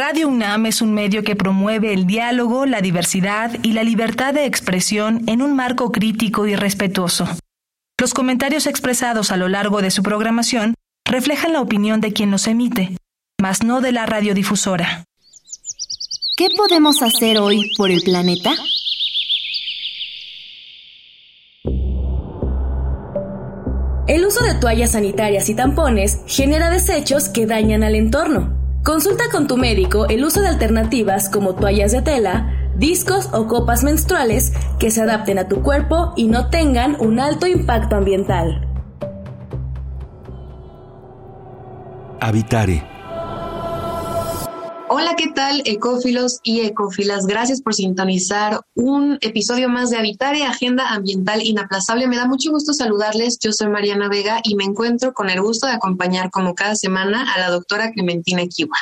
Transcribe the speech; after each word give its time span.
Radio 0.00 0.28
UNAM 0.28 0.66
es 0.66 0.80
un 0.80 0.94
medio 0.94 1.24
que 1.24 1.34
promueve 1.34 1.92
el 1.92 2.06
diálogo, 2.06 2.66
la 2.66 2.80
diversidad 2.80 3.50
y 3.64 3.72
la 3.72 3.82
libertad 3.82 4.32
de 4.32 4.44
expresión 4.44 5.24
en 5.26 5.42
un 5.42 5.56
marco 5.56 5.90
crítico 5.90 6.46
y 6.46 6.54
respetuoso. 6.54 7.26
Los 8.00 8.14
comentarios 8.14 8.68
expresados 8.68 9.32
a 9.32 9.36
lo 9.36 9.48
largo 9.48 9.82
de 9.82 9.90
su 9.90 10.04
programación 10.04 10.74
reflejan 11.04 11.52
la 11.52 11.60
opinión 11.60 12.00
de 12.00 12.12
quien 12.12 12.30
los 12.30 12.46
emite, 12.46 12.96
mas 13.42 13.64
no 13.64 13.80
de 13.80 13.90
la 13.90 14.06
radiodifusora. 14.06 15.02
¿Qué 16.36 16.46
podemos 16.56 17.02
hacer 17.02 17.38
hoy 17.38 17.68
por 17.76 17.90
el 17.90 18.00
planeta? 18.02 18.52
El 24.06 24.24
uso 24.24 24.44
de 24.44 24.54
toallas 24.60 24.92
sanitarias 24.92 25.48
y 25.48 25.56
tampones 25.56 26.20
genera 26.28 26.70
desechos 26.70 27.28
que 27.28 27.46
dañan 27.46 27.82
al 27.82 27.96
entorno. 27.96 28.57
Consulta 28.88 29.24
con 29.30 29.46
tu 29.46 29.58
médico 29.58 30.06
el 30.08 30.24
uso 30.24 30.40
de 30.40 30.48
alternativas 30.48 31.28
como 31.28 31.54
toallas 31.54 31.92
de 31.92 32.00
tela, 32.00 32.70
discos 32.74 33.28
o 33.34 33.46
copas 33.46 33.84
menstruales 33.84 34.54
que 34.78 34.90
se 34.90 35.02
adapten 35.02 35.38
a 35.38 35.46
tu 35.46 35.62
cuerpo 35.62 36.14
y 36.16 36.26
no 36.26 36.48
tengan 36.48 36.96
un 36.98 37.20
alto 37.20 37.46
impacto 37.46 37.96
ambiental. 37.96 38.66
Habitare 42.18 42.97
Hola, 44.90 45.16
¿qué 45.18 45.28
tal, 45.28 45.60
ecófilos 45.66 46.40
y 46.42 46.62
ecófilas? 46.62 47.26
Gracias 47.26 47.60
por 47.60 47.74
sintonizar 47.74 48.60
un 48.74 49.18
episodio 49.20 49.68
más 49.68 49.90
de 49.90 49.98
Habitare, 49.98 50.44
Agenda 50.44 50.88
Ambiental 50.88 51.42
Inaplazable. 51.42 52.06
Me 52.06 52.16
da 52.16 52.26
mucho 52.26 52.50
gusto 52.50 52.72
saludarles. 52.72 53.38
Yo 53.38 53.52
soy 53.52 53.68
Mariana 53.68 54.08
Vega 54.08 54.40
y 54.42 54.54
me 54.54 54.64
encuentro 54.64 55.12
con 55.12 55.28
el 55.28 55.42
gusto 55.42 55.66
de 55.66 55.74
acompañar 55.74 56.30
como 56.30 56.54
cada 56.54 56.74
semana 56.74 57.30
a 57.34 57.38
la 57.38 57.50
doctora 57.50 57.92
Clementina 57.92 58.42
Kiwa. 58.46 58.78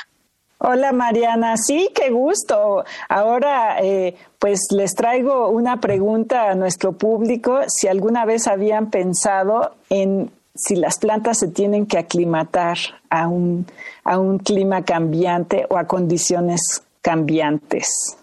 Hola 0.59 0.93
Mariana, 0.93 1.57
sí, 1.57 1.91
qué 1.93 2.11
gusto. 2.11 2.85
Ahora, 3.09 3.79
eh, 3.83 4.15
pues 4.39 4.61
les 4.71 4.95
traigo 4.95 5.49
una 5.49 5.81
pregunta 5.81 6.51
a 6.51 6.55
nuestro 6.55 6.93
público, 6.93 7.63
si 7.67 7.89
alguna 7.89 8.25
vez 8.25 8.47
habían 8.47 8.91
pensado 8.91 9.75
en 9.91 10.31
si 10.57 10.77
las 10.77 10.99
plantas 10.99 11.39
se 11.39 11.49
tienen 11.49 11.87
que 11.87 11.99
aclimatar 11.99 12.79
a 13.11 13.29
un, 13.29 13.67
a 14.05 14.19
un 14.19 14.39
clima 14.39 14.83
cambiante 14.83 15.67
o 15.71 15.79
a 15.79 15.87
condiciones 15.87 16.83
cambiantes. 17.03 18.17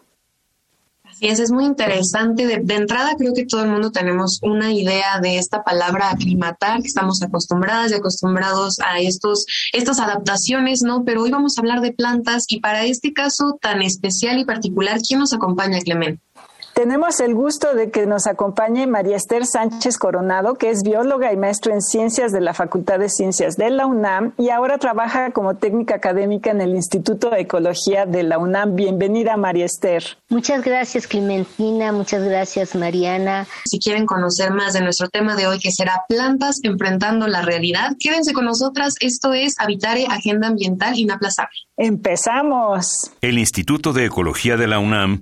Así 1.13 1.27
es, 1.27 1.39
es 1.39 1.51
muy 1.51 1.65
interesante. 1.65 2.47
De, 2.47 2.73
entrada 2.73 3.15
creo 3.17 3.33
que 3.33 3.45
todo 3.45 3.63
el 3.63 3.69
mundo 3.69 3.91
tenemos 3.91 4.39
una 4.41 4.73
idea 4.73 5.19
de 5.21 5.37
esta 5.37 5.63
palabra 5.63 6.09
aclimatar, 6.09 6.81
que 6.81 6.87
estamos 6.87 7.21
acostumbradas 7.21 7.91
y 7.91 7.95
acostumbrados 7.95 8.79
a 8.79 8.99
estos, 8.99 9.45
estas 9.73 9.99
adaptaciones, 9.99 10.81
¿no? 10.81 11.03
Pero 11.05 11.21
hoy 11.21 11.29
vamos 11.29 11.57
a 11.57 11.61
hablar 11.61 11.81
de 11.81 11.93
plantas 11.93 12.45
y 12.49 12.59
para 12.59 12.83
este 12.85 13.13
caso 13.13 13.59
tan 13.61 13.83
especial 13.83 14.39
y 14.39 14.45
particular, 14.45 14.99
¿quién 15.07 15.19
nos 15.19 15.33
acompaña, 15.33 15.79
Clemente? 15.81 16.19
Tenemos 16.73 17.19
el 17.19 17.35
gusto 17.35 17.75
de 17.75 17.91
que 17.91 18.07
nos 18.07 18.25
acompañe 18.25 18.87
María 18.87 19.15
Esther 19.15 19.45
Sánchez 19.45 19.99
Coronado, 19.99 20.55
que 20.55 20.71
es 20.71 20.81
bióloga 20.81 21.31
y 21.31 21.37
maestro 21.37 21.71
en 21.71 21.83
ciencias 21.83 22.31
de 22.31 22.41
la 22.41 22.55
Facultad 22.55 22.97
de 22.97 23.09
Ciencias 23.09 23.57
de 23.57 23.69
la 23.69 23.85
UNAM 23.85 24.33
y 24.39 24.49
ahora 24.49 24.79
trabaja 24.79 25.29
como 25.31 25.55
técnica 25.55 25.93
académica 25.93 26.49
en 26.49 26.61
el 26.61 26.71
Instituto 26.71 27.29
de 27.29 27.41
Ecología 27.41 28.07
de 28.07 28.23
la 28.23 28.39
UNAM. 28.39 28.75
Bienvenida, 28.75 29.37
María 29.37 29.65
Esther. 29.65 30.03
Muchas 30.29 30.63
gracias, 30.63 31.05
Clementina. 31.05 31.91
Muchas 31.91 32.23
gracias, 32.23 32.73
Mariana. 32.73 33.45
Si 33.65 33.77
quieren 33.77 34.07
conocer 34.07 34.51
más 34.51 34.73
de 34.73 34.81
nuestro 34.81 35.09
tema 35.09 35.35
de 35.35 35.45
hoy, 35.45 35.59
que 35.59 35.71
será 35.71 36.01
plantas 36.09 36.59
enfrentando 36.63 37.27
la 37.27 37.43
realidad, 37.43 37.91
quédense 37.99 38.33
con 38.33 38.45
nosotras. 38.45 38.95
Esto 38.99 39.33
es 39.33 39.53
Habitare 39.59 40.07
Agenda 40.09 40.47
Ambiental 40.47 40.97
Inaplazable. 40.97 41.55
Empezamos. 41.77 43.11
El 43.21 43.37
Instituto 43.37 43.93
de 43.93 44.05
Ecología 44.05 44.57
de 44.57 44.65
la 44.65 44.79
UNAM 44.79 45.21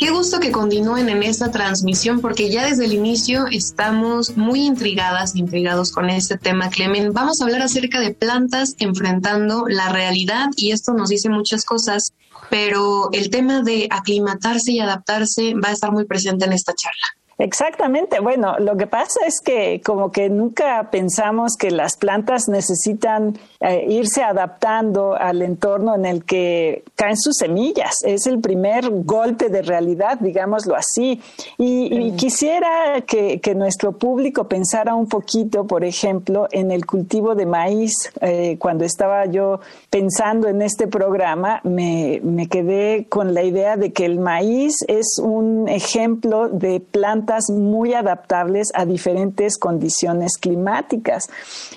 Qué 0.00 0.10
gusto 0.10 0.40
que 0.40 0.50
continúen 0.50 1.10
en 1.10 1.22
esta 1.22 1.50
transmisión 1.50 2.22
porque 2.22 2.50
ya 2.50 2.64
desde 2.64 2.86
el 2.86 2.94
inicio 2.94 3.44
estamos 3.50 4.34
muy 4.34 4.64
intrigadas, 4.64 5.36
intrigados 5.36 5.92
con 5.92 6.08
este 6.08 6.38
tema, 6.38 6.70
Clemen. 6.70 7.12
Vamos 7.12 7.40
a 7.40 7.44
hablar 7.44 7.60
acerca 7.60 8.00
de 8.00 8.14
plantas 8.14 8.76
enfrentando 8.78 9.66
la 9.68 9.90
realidad 9.90 10.46
y 10.56 10.72
esto 10.72 10.94
nos 10.94 11.10
dice 11.10 11.28
muchas 11.28 11.66
cosas, 11.66 12.14
pero 12.48 13.10
el 13.12 13.28
tema 13.28 13.60
de 13.60 13.88
aclimatarse 13.90 14.72
y 14.72 14.80
adaptarse 14.80 15.52
va 15.62 15.68
a 15.68 15.72
estar 15.72 15.92
muy 15.92 16.06
presente 16.06 16.46
en 16.46 16.54
esta 16.54 16.72
charla. 16.74 17.19
Exactamente. 17.40 18.20
Bueno, 18.20 18.58
lo 18.58 18.76
que 18.76 18.86
pasa 18.86 19.20
es 19.26 19.40
que 19.40 19.80
como 19.82 20.12
que 20.12 20.28
nunca 20.28 20.90
pensamos 20.90 21.56
que 21.56 21.70
las 21.70 21.96
plantas 21.96 22.48
necesitan 22.48 23.38
eh, 23.60 23.86
irse 23.88 24.22
adaptando 24.22 25.14
al 25.14 25.40
entorno 25.40 25.94
en 25.94 26.04
el 26.04 26.24
que 26.24 26.84
caen 26.96 27.16
sus 27.16 27.38
semillas. 27.38 28.04
Es 28.04 28.26
el 28.26 28.40
primer 28.40 28.90
golpe 29.04 29.48
de 29.48 29.62
realidad, 29.62 30.18
digámoslo 30.20 30.76
así. 30.76 31.22
Y, 31.56 32.12
quisiera 32.12 33.00
que, 33.06 33.40
nuestro 33.54 33.92
público 33.92 34.44
pensara 34.44 34.94
un 34.94 35.08
poquito, 35.08 35.66
por 35.66 35.82
ejemplo, 35.84 36.46
en 36.50 36.70
el 36.70 36.86
cultivo 36.86 37.34
de 37.34 37.46
maíz. 37.46 38.12
Eh, 38.20 38.56
cuando 38.58 38.84
estaba 38.84 39.26
yo 39.26 39.60
pensando 39.88 40.46
en 40.48 40.60
este 40.62 40.86
programa, 40.86 41.60
me, 41.64 42.20
me 42.22 42.48
quedé 42.48 43.06
con 43.08 43.34
la 43.34 43.42
idea 43.42 43.76
de 43.76 43.92
que 43.92 44.04
el 44.04 44.18
maíz 44.18 44.76
es 44.88 45.18
un 45.22 45.68
ejemplo 45.68 46.48
de 46.48 46.80
planta 46.80 47.29
muy 47.50 47.94
adaptables 47.94 48.68
a 48.74 48.84
diferentes 48.84 49.58
condiciones 49.58 50.36
climáticas. 50.38 51.28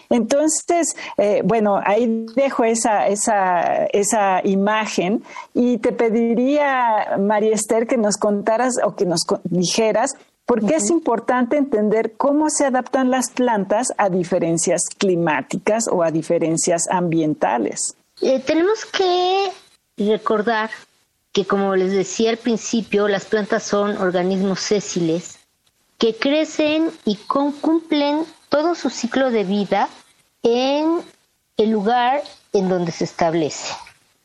Entonces, 0.09 0.95
eh, 1.17 1.41
bueno, 1.43 1.79
ahí 1.83 2.25
dejo 2.35 2.63
esa, 2.63 3.07
esa, 3.07 3.85
esa 3.85 4.41
imagen 4.43 5.23
y 5.53 5.77
te 5.77 5.91
pediría, 5.91 7.17
María 7.19 7.53
Esther, 7.53 7.87
que 7.87 7.97
nos 7.97 8.17
contaras 8.17 8.75
o 8.83 8.95
que 8.95 9.05
nos 9.05 9.21
dijeras 9.43 10.15
por 10.45 10.65
qué 10.65 10.75
es 10.75 10.89
importante 10.89 11.57
entender 11.57 12.13
cómo 12.17 12.49
se 12.49 12.65
adaptan 12.65 13.09
las 13.09 13.29
plantas 13.31 13.93
a 13.97 14.09
diferencias 14.09 14.83
climáticas 14.97 15.87
o 15.87 16.03
a 16.03 16.11
diferencias 16.11 16.83
ambientales. 16.89 17.95
Eh, 18.21 18.39
tenemos 18.39 18.85
que 18.85 19.51
recordar 19.97 20.69
que, 21.31 21.45
como 21.45 21.75
les 21.75 21.91
decía 21.91 22.29
al 22.29 22.37
principio, 22.37 23.07
las 23.07 23.25
plantas 23.25 23.63
son 23.63 23.97
organismos 23.97 24.59
sésiles 24.59 25.39
que 26.03 26.13
crecen 26.13 26.91
y 27.05 27.15
cumplen 27.15 28.25
todo 28.49 28.75
su 28.75 28.89
ciclo 28.89 29.31
de 29.31 29.45
vida 29.45 29.87
en 30.41 30.99
el 31.55 31.69
lugar 31.69 32.21
en 32.51 32.67
donde 32.67 32.91
se 32.91 33.05
establece. 33.05 33.73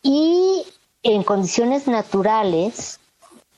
Y 0.02 0.64
en 1.04 1.22
condiciones 1.22 1.86
naturales, 1.86 2.98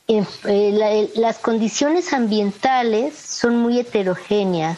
eh, 0.06 1.10
las 1.14 1.38
condiciones 1.38 2.12
ambientales 2.12 3.16
son 3.16 3.56
muy 3.56 3.78
heterogéneas, 3.78 4.76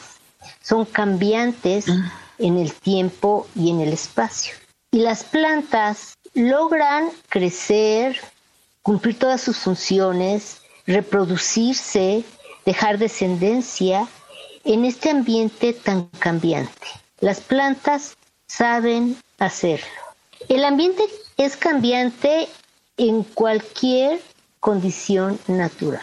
son 0.62 0.84
cambiantes 0.84 1.86
ah. 1.88 2.12
en 2.38 2.58
el 2.58 2.72
tiempo 2.72 3.48
y 3.56 3.70
en 3.70 3.80
el 3.80 3.92
espacio. 3.92 4.54
Y 4.92 4.98
las 4.98 5.24
plantas 5.24 6.14
logran 6.34 7.08
crecer, 7.28 8.20
cumplir 8.82 9.18
todas 9.18 9.40
sus 9.40 9.56
funciones, 9.56 10.58
reproducirse, 10.86 12.24
dejar 12.64 12.98
descendencia 12.98 14.06
en 14.64 14.84
este 14.84 15.10
ambiente 15.10 15.72
tan 15.72 16.06
cambiante. 16.18 16.86
Las 17.20 17.40
plantas 17.40 18.16
saben 18.46 19.16
hacerlo. 19.38 19.86
El 20.48 20.64
ambiente 20.64 21.04
es 21.36 21.56
cambiante 21.56 22.48
en 22.96 23.22
cualquier 23.22 24.20
condición 24.60 25.38
natural. 25.46 26.02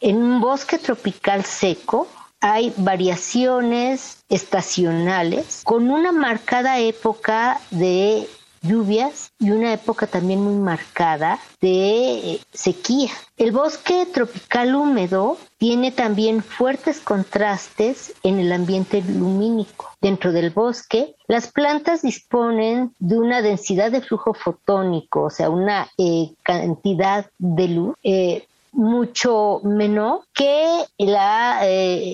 En 0.00 0.16
un 0.16 0.40
bosque 0.40 0.78
tropical 0.78 1.44
seco 1.44 2.06
hay 2.40 2.72
variaciones 2.76 4.18
estacionales 4.28 5.60
con 5.64 5.90
una 5.90 6.10
marcada 6.12 6.78
época 6.78 7.60
de 7.70 8.26
lluvias 8.62 9.32
y 9.38 9.50
una 9.50 9.72
época 9.72 10.06
también 10.06 10.42
muy 10.42 10.54
marcada 10.54 11.38
de 11.60 12.32
eh, 12.32 12.40
sequía. 12.52 13.10
El 13.36 13.52
bosque 13.52 14.06
tropical 14.12 14.74
húmedo 14.74 15.38
tiene 15.58 15.92
también 15.92 16.42
fuertes 16.42 17.00
contrastes 17.00 18.14
en 18.22 18.38
el 18.38 18.52
ambiente 18.52 19.02
lumínico. 19.02 19.90
Dentro 20.00 20.32
del 20.32 20.50
bosque, 20.50 21.14
las 21.26 21.48
plantas 21.48 22.02
disponen 22.02 22.94
de 22.98 23.18
una 23.18 23.42
densidad 23.42 23.90
de 23.90 24.02
flujo 24.02 24.34
fotónico, 24.34 25.24
o 25.24 25.30
sea, 25.30 25.50
una 25.50 25.88
eh, 25.98 26.30
cantidad 26.42 27.30
de 27.38 27.68
luz 27.68 27.96
eh, 28.02 28.46
mucho 28.72 29.60
menor 29.64 30.20
que 30.32 30.84
la 30.96 31.60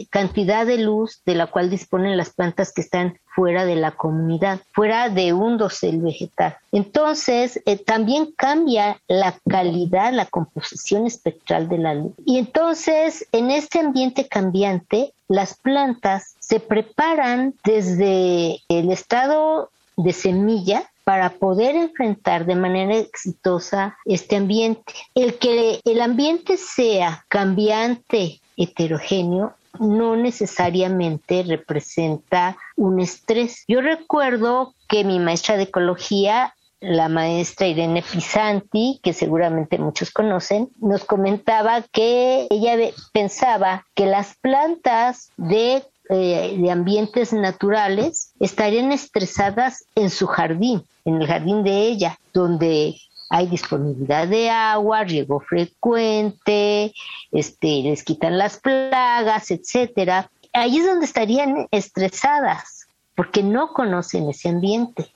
cantidad 0.09 0.65
de 0.65 0.79
luz 0.79 1.21
de 1.27 1.35
la 1.35 1.49
cual 1.49 1.69
disponen 1.69 2.17
las 2.17 2.31
plantas 2.31 2.73
que 2.73 2.81
están 2.81 3.19
fuera 3.37 3.67
de 3.67 3.77
la 3.77 3.91
comunidad, 3.91 4.61
fuera 4.73 5.11
de 5.11 5.35
un 5.35 5.59
dosel 5.59 6.01
vegetal. 6.01 6.57
Entonces, 6.73 7.61
eh, 7.67 7.77
también 7.77 8.33
cambia 8.35 8.99
la 9.09 9.39
calidad, 9.47 10.15
la 10.15 10.25
composición 10.25 11.07
espectral 11.07 11.69
de 11.69 11.77
la 11.77 11.95
luz. 11.95 12.13
Y 12.25 12.39
entonces, 12.39 13.29
en 13.33 13.51
este 13.51 13.81
ambiente 13.81 14.27
cambiante, 14.27 15.13
las 15.29 15.55
plantas 15.55 16.35
se 16.39 16.61
preparan 16.61 17.53
desde 17.63 18.63
el 18.71 18.91
estado 18.91 19.69
de 19.99 20.15
semilla 20.15 20.91
para 21.05 21.29
poder 21.29 21.77
enfrentar 21.77 22.47
de 22.47 22.57
manera 22.57 22.97
exitosa 22.97 23.99
este 24.07 24.37
ambiente. 24.37 24.95
El 25.15 25.35
que 25.35 25.81
el 25.85 26.01
ambiente 26.01 26.57
sea 26.57 27.27
cambiante, 27.29 28.41
heterogéneo, 28.57 29.53
no 29.81 30.17
necesariamente 30.17 31.45
representa 31.47 32.57
un 32.77 33.01
estrés. 33.01 33.65
Yo 33.69 33.81
recuerdo 33.81 34.75
que 34.89 35.05
mi 35.05 35.19
maestra 35.19 35.57
de 35.57 35.65
ecología 35.65 36.53
la 36.79 37.09
maestra 37.09 37.67
Irene 37.67 38.03
Pisanti, 38.03 39.01
que 39.03 39.15
seguramente 39.15 39.79
muchos 39.79 40.11
conocen, 40.11 40.69
nos 40.79 41.05
comentaba 41.05 41.83
que 41.91 42.47
ella 42.51 42.77
pensaba 43.13 43.87
que 43.95 44.05
las 44.05 44.37
plantas 44.37 45.31
de 45.39 45.83
eh, 46.09 46.57
de 46.57 46.71
ambientes 46.71 47.33
naturales 47.33 48.31
estarían 48.39 48.93
estresadas 48.93 49.87
en 49.97 50.11
su 50.11 50.29
jardín, 50.29 50.85
en 51.05 51.21
el 51.21 51.27
jardín 51.27 51.65
de 51.65 51.89
ella, 51.89 52.17
donde 52.33 52.95
hay 53.29 53.47
disponibilidad 53.47 54.29
de 54.29 54.51
agua, 54.51 55.05
riego 55.05 55.41
frecuente, 55.41 56.93
este, 57.33 57.83
les 57.83 58.03
quitan 58.05 58.39
las 58.39 58.59
plagas, 58.59 59.51
etcétera. 59.51 60.31
Ahí 60.53 60.79
es 60.79 60.87
donde 60.87 61.07
estarían 61.07 61.67
estresadas, 61.71 62.87
porque 63.15 63.43
no 63.43 63.73
conocen 63.73 64.29
ese 64.29 64.49
ambiente. 64.49 65.11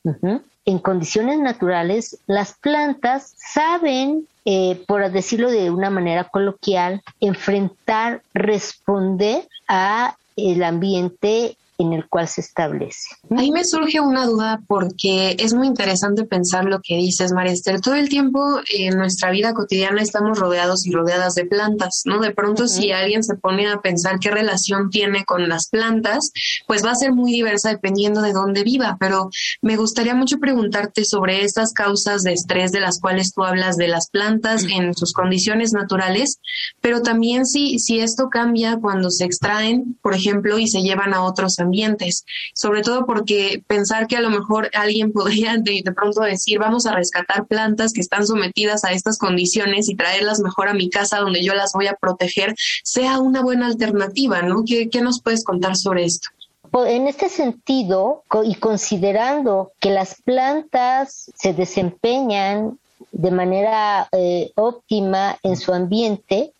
En 0.65 0.79
condiciones 0.79 1.39
naturales, 1.39 2.19
las 2.27 2.55
plantas 2.55 3.35
saben 3.37 4.27
eh, 4.45 4.83
por 4.87 5.11
decirlo 5.11 5.51
de 5.51 5.71
una 5.71 5.91
manera 5.91 6.25
coloquial, 6.25 7.03
enfrentar, 7.21 8.23
responder 8.33 9.47
a 9.69 10.17
el 10.37 10.63
ambiente 10.63 11.57
en 11.81 11.95
el 11.95 12.09
cual 12.09 12.29
se 12.29 12.43
establece. 12.43 13.17
Ahí 13.37 13.51
me 13.51 13.65
surge 13.65 14.01
una 14.01 14.27
duda 14.27 14.61
porque 14.67 15.37
es 15.39 15.55
muy 15.55 15.67
interesante 15.67 16.25
pensar 16.25 16.67
lo 16.67 16.81
que 16.83 16.97
dices, 16.97 17.33
María 17.33 17.53
Esther. 17.53 17.81
Todo 17.81 17.95
el 17.95 18.11
tiempo 18.11 18.61
en 18.71 18.99
nuestra 18.99 19.31
vida 19.31 19.55
cotidiana 19.55 20.03
estamos 20.03 20.39
rodeados 20.39 20.87
y 20.87 20.93
rodeadas 20.93 21.35
de 21.35 21.47
plantas, 21.47 22.03
¿no? 22.05 22.21
De 22.21 22.33
pronto 22.33 22.69
si 22.69 22.93
alguien 22.93 23.25
se 23.25 23.35
pone 23.35 23.67
a 23.67 23.81
pensar 23.81 24.19
qué 24.21 24.31
relación 24.31 24.91
tiene 24.91 25.25
con 25.25 25.49
las 25.49 25.69
plantas, 25.69 26.33
pues 26.67 26.85
va 26.85 26.91
a 26.91 26.97
ser 26.97 27.13
muy 27.13 27.33
diversa 27.33 27.71
dependiendo 27.71 28.21
de 28.21 28.33
dónde 28.33 28.63
viva, 28.63 28.99
pero 29.01 29.31
me 29.63 29.77
gustaría 29.77 30.15
mucho 30.15 30.39
preguntarte 30.39 31.07
sobre 31.07 31.45
estas 31.45 31.73
causas 31.73 32.23
de 32.23 32.35
estrés 32.35 32.73
de 32.73 32.81
las 32.81 33.01
cuales 33.01 33.33
tú 33.33 33.43
hablas 33.43 33.77
de 33.77 33.89
las 33.89 34.11
plantas 34.11 34.65
en 34.65 34.95
sus 34.95 35.15
condiciones 35.15 35.73
naturales, 35.73 36.41
pero 36.83 37.01
también 37.01 37.47
si, 37.47 37.79
si 37.79 38.01
esto 38.01 38.29
cambia 38.29 38.79
cuando 38.81 39.11
se 39.11 39.25
extraen, 39.25 39.99
por 40.03 40.15
ejemplo, 40.15 40.59
y 40.59 40.69
se 40.69 40.83
llevan 40.83 41.15
a 41.15 41.23
otros 41.23 41.59
ambientes 41.59 41.70
ambientes, 41.71 42.25
sobre 42.55 42.83
todo 42.83 43.07
porque 43.07 43.63
pensar 43.67 44.07
que 44.07 44.17
a 44.17 44.21
lo 44.21 44.31
mejor 44.31 44.71
alguien 44.75 45.13
podría 45.13 45.57
de, 45.57 45.83
pronto 45.95 46.23
decir, 46.23 46.59
vamos 46.59 46.87
a 46.87 46.95
rescatar 46.95 47.47
plantas 47.47 47.93
que 47.93 48.01
están 48.01 48.27
sometidas 48.27 48.85
a 48.85 48.93
estas 48.93 49.19
condiciones 49.19 49.89
y 49.89 49.95
traerlas 49.95 50.41
mejor 50.41 50.69
a 50.69 50.75
mi 50.75 50.91
casa 50.91 51.19
donde 51.19 51.43
yo 51.43 51.55
las 51.55 51.73
voy 51.73 51.87
a 51.87 51.95
proteger, 51.95 52.55
sea 52.85 53.19
una 53.19 53.43
buena 53.43 53.67
alternativa, 53.67 54.43
¿no? 54.43 54.65
¿Qué, 54.67 54.89
qué 54.89 55.01
nos 55.01 55.23
puedes 55.23 55.45
contar 55.45 55.77
sobre 55.77 56.05
esto? 56.05 56.29
En 56.73 57.09
este 57.09 57.29
sentido, 57.29 58.23
y 58.45 58.55
considerando 58.55 59.73
que 59.81 59.91
las 59.91 60.23
plantas 60.23 61.31
se 61.35 61.53
desempeñan 61.53 62.79
de 63.13 63.31
manera 63.31 64.09
eh, 64.13 64.53
óptima 64.57 65.37
en 65.43 65.57
su 65.57 65.73
ambiente, 65.73 66.53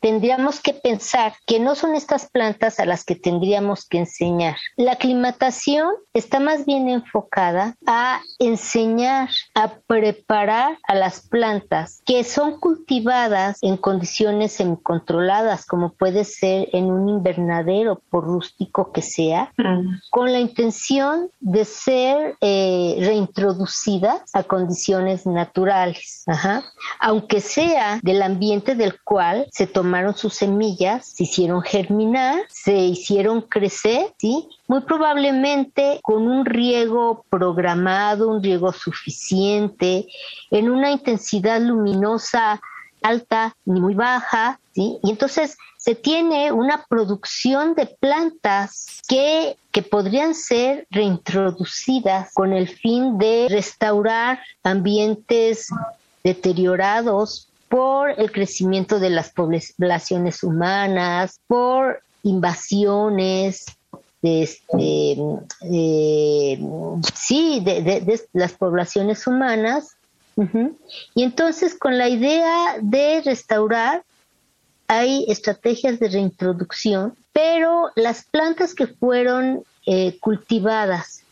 tendríamos 0.00 0.60
que 0.60 0.74
pensar 0.74 1.34
que 1.46 1.60
no 1.60 1.74
son 1.74 1.94
estas 1.94 2.28
plantas 2.30 2.80
a 2.80 2.86
las 2.86 3.04
que 3.04 3.14
tendríamos 3.14 3.86
que 3.86 3.98
enseñar. 3.98 4.56
La 4.76 4.92
aclimatación 4.92 5.88
está 6.14 6.40
más 6.40 6.66
bien 6.66 6.88
enfocada 6.88 7.76
a 7.86 8.20
enseñar, 8.38 9.28
a 9.54 9.78
preparar 9.86 10.78
a 10.86 10.94
las 10.94 11.26
plantas 11.28 12.02
que 12.04 12.24
son 12.24 12.58
cultivadas 12.58 13.58
en 13.62 13.76
condiciones 13.76 14.52
semicontroladas, 14.52 15.66
como 15.66 15.92
puede 15.92 16.24
ser 16.24 16.68
en 16.72 16.86
un 16.86 17.08
invernadero, 17.08 18.02
por 18.10 18.24
rústico 18.24 18.92
que 18.92 19.02
sea, 19.02 19.52
mm. 19.56 19.96
con 20.10 20.32
la 20.32 20.40
intención 20.40 21.30
de 21.40 21.64
ser 21.64 22.36
eh, 22.40 22.96
reintroducidas 23.00 24.22
a 24.32 24.42
condiciones 24.42 25.26
naturales, 25.26 25.35
aunque 27.00 27.40
sea 27.40 28.00
del 28.02 28.22
ambiente 28.22 28.74
del 28.74 29.00
cual 29.02 29.46
se 29.50 29.66
tomaron 29.66 30.16
sus 30.16 30.34
semillas, 30.34 31.06
se 31.14 31.24
hicieron 31.24 31.62
germinar, 31.62 32.40
se 32.48 32.76
hicieron 32.76 33.42
crecer, 33.42 34.12
¿sí? 34.18 34.48
Muy 34.68 34.80
probablemente 34.82 36.00
con 36.02 36.26
un 36.26 36.44
riego 36.44 37.24
programado, 37.30 38.28
un 38.28 38.42
riego 38.42 38.72
suficiente, 38.72 40.06
en 40.50 40.70
una 40.70 40.90
intensidad 40.90 41.60
luminosa 41.60 42.60
alta 43.06 43.56
ni 43.64 43.80
muy 43.80 43.94
baja, 43.94 44.60
¿sí? 44.74 44.98
Y 45.02 45.10
entonces 45.10 45.56
se 45.76 45.94
tiene 45.94 46.52
una 46.52 46.84
producción 46.88 47.74
de 47.74 47.86
plantas 47.86 49.02
que, 49.08 49.56
que 49.70 49.82
podrían 49.82 50.34
ser 50.34 50.86
reintroducidas 50.90 52.32
con 52.34 52.52
el 52.52 52.68
fin 52.68 53.18
de 53.18 53.46
restaurar 53.48 54.40
ambientes 54.64 55.68
deteriorados 56.24 57.48
por 57.68 58.10
el 58.18 58.32
crecimiento 58.32 58.98
de 58.98 59.10
las 59.10 59.32
poblaciones 59.32 60.42
humanas, 60.42 61.40
por 61.46 62.02
invasiones, 62.22 63.64
de, 64.22 64.42
este, 64.42 65.16
sí, 67.14 67.60
de, 67.64 68.20
las 68.32 68.52
poblaciones 68.52 69.26
humanas. 69.26 69.95
Y 71.14 71.22
entonces 71.22 71.74
con 71.78 71.96
la 71.96 72.08
idea 72.08 72.76
de 72.80 73.22
restaurar 73.24 74.04
hay 74.86 75.24
estrategias 75.28 75.98
de 75.98 76.08
reintroducción, 76.08 77.16
pero 77.32 77.90
las 77.96 78.24
plantas 78.24 78.74
que 78.74 78.86
fueron 78.86 79.64
eh, 79.86 80.18
cultivadas 80.20 81.22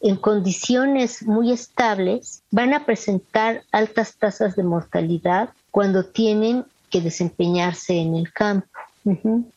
en 0.00 0.16
condiciones 0.16 1.22
muy 1.22 1.52
estables 1.52 2.42
van 2.50 2.74
a 2.74 2.84
presentar 2.84 3.62
altas 3.72 4.16
tasas 4.16 4.56
de 4.56 4.62
mortalidad 4.62 5.50
cuando 5.70 6.04
tienen 6.04 6.64
que 6.90 7.00
desempeñarse 7.00 7.94
en 7.94 8.16
el 8.16 8.32
campo. 8.32 8.68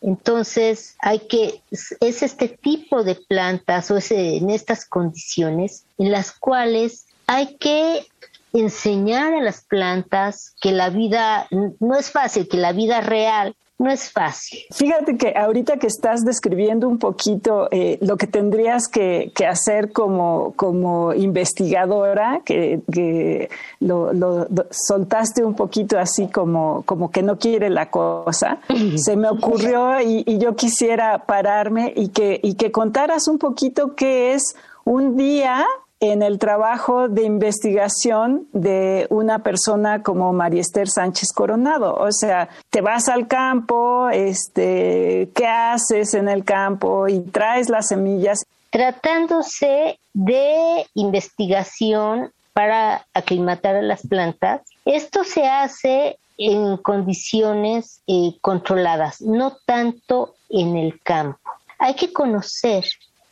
Entonces, 0.02 0.96
hay 1.00 1.20
que, 1.20 1.62
es 1.70 2.24
este 2.24 2.48
tipo 2.48 3.04
de 3.04 3.14
plantas 3.14 3.92
o 3.92 3.98
es 3.98 4.12
en 4.12 4.50
estas 4.50 4.86
condiciones 4.86 5.86
en 6.00 6.12
las 6.12 6.32
cuales 6.32 7.06
hay 7.28 7.56
que 7.58 8.08
enseñar 8.56 9.34
a 9.34 9.42
las 9.42 9.64
plantas 9.66 10.56
que 10.62 10.72
la 10.72 10.90
vida 10.90 11.48
no 11.80 11.98
es 11.98 12.12
fácil, 12.12 12.48
que 12.48 12.58
la 12.58 12.72
vida 12.72 13.02
real 13.02 13.56
no 13.78 13.92
es 13.92 14.10
fácil. 14.10 14.60
Fíjate 14.72 15.18
que 15.18 15.34
ahorita 15.36 15.78
que 15.78 15.88
estás 15.88 16.24
describiendo 16.24 16.88
un 16.88 16.98
poquito 16.98 17.68
eh, 17.72 17.98
lo 18.02 18.16
que 18.16 18.28
tendrías 18.28 18.88
que, 18.88 19.32
hacer 19.46 19.92
como, 19.92 20.54
como 20.56 21.14
investigadora, 21.14 22.42
que, 22.46 23.50
lo, 23.82 24.48
soltaste 24.72 25.44
un 25.44 25.56
poquito 25.56 26.00
así 26.00 26.28
como, 26.28 26.84
como 26.86 27.12
que 27.12 27.22
no 27.22 27.38
quiere 27.38 27.70
la 27.70 27.90
cosa, 27.90 28.60
se 28.96 29.18
me 29.18 29.30
ocurrió 29.30 30.00
y, 30.00 30.24
y, 30.26 30.38
yo 30.38 30.56
quisiera 30.56 31.26
pararme 31.26 31.92
y 31.96 32.10
que, 32.10 32.40
y 32.42 32.54
que 32.54 32.72
contaras 32.72 33.28
un 33.28 33.38
poquito 33.38 33.96
qué 33.96 34.34
es 34.34 34.56
un 34.86 35.18
día 35.18 35.66
en 36.12 36.22
el 36.22 36.40
trabajo 36.40 37.08
de 37.08 37.24
investigación 37.24 38.48
de 38.54 39.08
una 39.10 39.40
persona 39.40 40.04
como 40.04 40.34
María 40.34 40.64
Sánchez 40.64 41.30
Coronado. 41.34 41.96
O 41.96 42.12
sea, 42.12 42.50
te 42.70 42.82
vas 42.82 43.08
al 43.10 43.28
campo, 43.28 44.10
este, 44.10 45.30
¿qué 45.34 45.48
haces 45.48 46.14
en 46.14 46.30
el 46.30 46.44
campo? 46.44 47.08
Y 47.08 47.20
traes 47.22 47.70
las 47.70 47.88
semillas. 47.88 48.46
tratándose 48.70 50.00
de 50.14 50.86
investigación 50.96 52.32
para 52.52 53.06
aclimatar 53.14 53.76
a 53.76 53.82
las 53.82 54.06
plantas, 54.06 54.62
esto 54.84 55.24
se 55.24 55.48
hace 55.48 56.18
en 56.38 56.78
condiciones 56.78 58.02
eh, 58.08 58.36
controladas, 58.42 59.22
no 59.22 59.58
tanto 59.66 60.36
en 60.50 60.76
el 60.76 61.00
campo. 61.02 61.40
Hay 61.80 61.96
que 61.96 62.12
conocer 62.12 62.86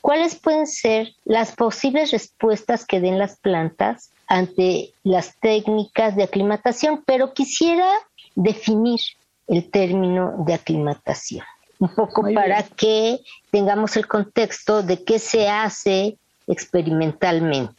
cuáles 0.04 0.36
pueden 0.36 0.68
ser 0.68 1.16
las 1.24 1.54
posibles 1.54 2.12
respuestas 2.12 2.86
que 2.86 3.00
den 3.00 3.18
las 3.18 3.38
plantas 3.38 4.10
ante 4.28 4.92
las 5.04 5.38
técnicas 5.40 6.18
de 6.18 6.24
aclimatación, 6.24 7.02
pero 7.06 7.34
quisiera 7.34 7.88
definir 8.36 9.00
el 9.48 9.72
término 9.72 10.44
de 10.46 10.56
aclimatación, 10.56 11.46
un 11.80 11.88
poco 11.96 12.22
para 12.34 12.64
que 12.64 13.22
tengamos 13.50 13.96
el 13.96 14.06
contexto 14.06 14.84
de 14.84 15.06
qué 15.06 15.20
se 15.20 15.48
hace 15.48 16.18
experimentalmente. 16.48 17.74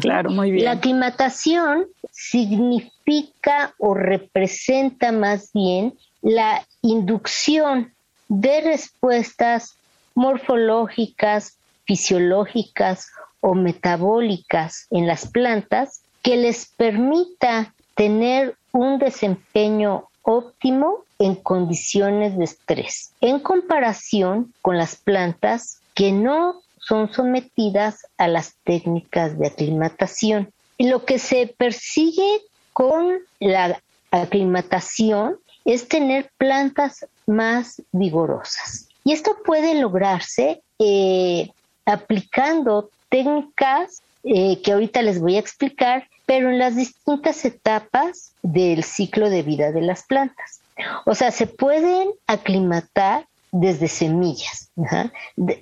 Claro, 0.00 0.30
muy 0.30 0.50
bien. 0.50 0.64
La 0.64 0.72
aclimatación 0.72 1.86
significa 2.10 3.74
o 3.78 3.94
representa 3.94 5.12
más 5.12 5.52
bien 5.52 5.94
la 6.20 6.66
inducción 6.82 7.94
de 8.26 8.60
respuestas 8.60 9.76
morfológicas, 10.14 11.58
fisiológicas 11.84 13.10
o 13.40 13.54
metabólicas 13.54 14.86
en 14.90 15.06
las 15.06 15.26
plantas 15.26 16.02
que 16.22 16.36
les 16.36 16.66
permita 16.66 17.74
tener 17.94 18.56
un 18.72 18.98
desempeño 18.98 20.08
óptimo 20.22 21.04
en 21.18 21.34
condiciones 21.34 22.36
de 22.36 22.44
estrés, 22.44 23.12
en 23.20 23.38
comparación 23.40 24.52
con 24.62 24.78
las 24.78 24.96
plantas 24.96 25.80
que 25.94 26.10
no 26.12 26.62
son 26.78 27.12
sometidas 27.12 28.06
a 28.18 28.28
las 28.28 28.56
técnicas 28.64 29.38
de 29.38 29.46
aclimatación. 29.46 30.52
Lo 30.78 31.04
que 31.04 31.18
se 31.18 31.54
persigue 31.56 32.40
con 32.72 33.18
la 33.38 33.80
aclimatación 34.10 35.38
es 35.64 35.88
tener 35.88 36.30
plantas 36.36 37.06
más 37.26 37.80
vigorosas. 37.92 38.88
Y 39.04 39.12
esto 39.12 39.36
puede 39.44 39.74
lograrse 39.74 40.62
eh, 40.78 41.50
aplicando 41.84 42.90
técnicas 43.08 44.02
eh, 44.24 44.60
que 44.62 44.72
ahorita 44.72 45.02
les 45.02 45.20
voy 45.20 45.36
a 45.36 45.40
explicar, 45.40 46.08
pero 46.26 46.50
en 46.50 46.58
las 46.58 46.76
distintas 46.76 47.44
etapas 47.44 48.32
del 48.42 48.82
ciclo 48.82 49.28
de 49.28 49.42
vida 49.42 49.70
de 49.70 49.82
las 49.82 50.04
plantas. 50.04 50.60
O 51.04 51.14
sea, 51.14 51.30
se 51.30 51.46
pueden 51.46 52.08
aclimatar 52.26 53.26
desde 53.52 53.86
semillas, 53.86 54.70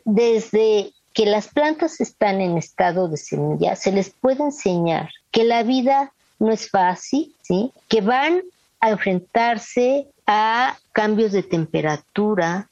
desde 0.04 0.92
que 1.12 1.26
las 1.26 1.48
plantas 1.48 2.00
están 2.00 2.40
en 2.40 2.56
estado 2.56 3.08
de 3.08 3.18
semilla, 3.18 3.76
se 3.76 3.92
les 3.92 4.10
puede 4.10 4.44
enseñar 4.44 5.10
que 5.30 5.44
la 5.44 5.62
vida 5.62 6.12
no 6.38 6.52
es 6.52 6.70
fácil, 6.70 7.34
¿sí? 7.42 7.70
que 7.88 8.00
van 8.00 8.42
a 8.80 8.90
enfrentarse 8.90 10.06
a 10.26 10.78
cambios 10.92 11.32
de 11.32 11.42
temperatura, 11.42 12.68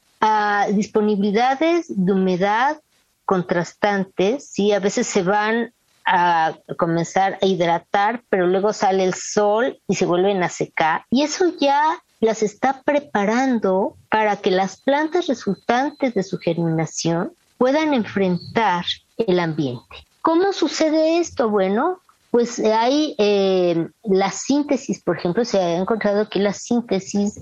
disponibilidades 0.73 1.87
de 1.89 2.13
humedad 2.13 2.81
contrastantes, 3.25 4.49
¿sí? 4.49 4.73
a 4.73 4.81
veces 4.81 5.07
se 5.07 5.23
van 5.23 5.73
a 6.05 6.57
comenzar 6.77 7.39
a 7.41 7.47
hidratar, 7.47 8.23
pero 8.29 8.47
luego 8.47 8.73
sale 8.73 9.05
el 9.05 9.15
sol 9.15 9.79
y 9.87 9.95
se 9.95 10.07
vuelven 10.07 10.43
a 10.43 10.49
secar. 10.49 11.05
Y 11.11 11.23
eso 11.23 11.53
ya 11.61 12.03
las 12.21 12.43
está 12.43 12.83
preparando 12.83 13.97
para 14.11 14.37
que 14.37 14.51
las 14.51 14.81
plantas 14.81 15.27
resultantes 15.29 16.15
de 16.15 16.23
su 16.23 16.39
germinación 16.39 17.33
puedan 17.59 17.95
enfrentar 17.95 18.85
el 19.17 19.39
ambiente. 19.39 19.97
¿Cómo 20.23 20.53
sucede 20.53 21.19
esto? 21.19 21.49
Bueno, 21.49 22.01
pues 22.31 22.59
hay 22.59 23.15
eh, 23.19 23.89
la 24.05 24.31
síntesis, 24.31 25.03
por 25.03 25.19
ejemplo, 25.19 25.45
se 25.45 25.59
ha 25.59 25.77
encontrado 25.77 26.29
que 26.29 26.39
la 26.39 26.53
síntesis 26.53 27.41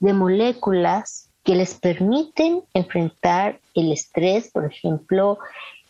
de 0.00 0.12
moléculas 0.12 1.27
que 1.48 1.54
les 1.54 1.76
permiten 1.76 2.62
enfrentar 2.74 3.58
el 3.72 3.90
estrés, 3.90 4.50
por 4.50 4.66
ejemplo, 4.66 5.38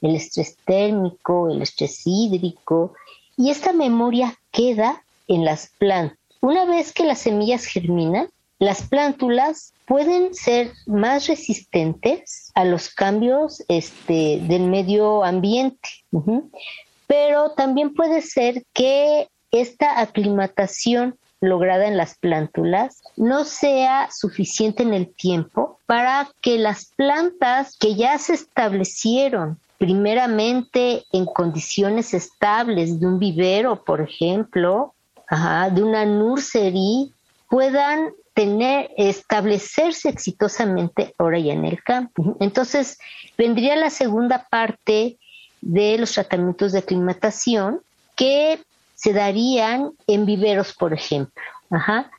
el 0.00 0.14
estrés 0.14 0.56
térmico, 0.64 1.50
el 1.50 1.62
estrés 1.62 2.02
hídrico, 2.04 2.94
y 3.36 3.50
esta 3.50 3.72
memoria 3.72 4.38
queda 4.52 5.02
en 5.26 5.44
las 5.44 5.72
plantas. 5.76 6.16
Una 6.40 6.64
vez 6.64 6.92
que 6.92 7.04
las 7.04 7.18
semillas 7.18 7.64
germinan, 7.64 8.28
las 8.60 8.82
plántulas 8.82 9.72
pueden 9.84 10.32
ser 10.32 10.70
más 10.86 11.26
resistentes 11.26 12.52
a 12.54 12.64
los 12.64 12.88
cambios 12.90 13.64
este, 13.66 14.38
del 14.40 14.62
medio 14.62 15.24
ambiente, 15.24 15.88
pero 17.08 17.50
también 17.56 17.94
puede 17.94 18.22
ser 18.22 18.62
que 18.72 19.26
esta 19.50 19.98
aclimatación 19.98 21.18
lograda 21.40 21.86
en 21.86 21.96
las 21.96 22.16
plántulas 22.16 23.02
no 23.16 23.44
sea 23.44 24.08
suficiente 24.10 24.82
en 24.82 24.94
el 24.94 25.14
tiempo 25.14 25.78
para 25.86 26.28
que 26.40 26.58
las 26.58 26.86
plantas 26.96 27.76
que 27.78 27.94
ya 27.94 28.18
se 28.18 28.34
establecieron 28.34 29.58
primeramente 29.78 31.04
en 31.12 31.24
condiciones 31.26 32.12
estables 32.12 32.98
de 32.98 33.06
un 33.06 33.18
vivero, 33.18 33.84
por 33.84 34.00
ejemplo, 34.00 34.92
de 35.72 35.82
una 35.82 36.04
nursery, 36.04 37.12
puedan 37.48 38.10
tener, 38.34 38.90
establecerse 38.96 40.08
exitosamente 40.08 41.14
ahora 41.18 41.38
ya 41.38 41.52
en 41.52 41.64
el 41.64 41.82
campo. 41.82 42.36
Entonces, 42.40 42.98
vendría 43.36 43.76
la 43.76 43.90
segunda 43.90 44.46
parte 44.50 45.16
de 45.60 45.98
los 45.98 46.12
tratamientos 46.12 46.72
de 46.72 46.78
aclimatación 46.80 47.80
que 48.16 48.60
se 48.98 49.12
darían 49.12 49.92
en 50.08 50.26
viveros, 50.26 50.74
por 50.74 50.92
ejemplo. 50.92 51.40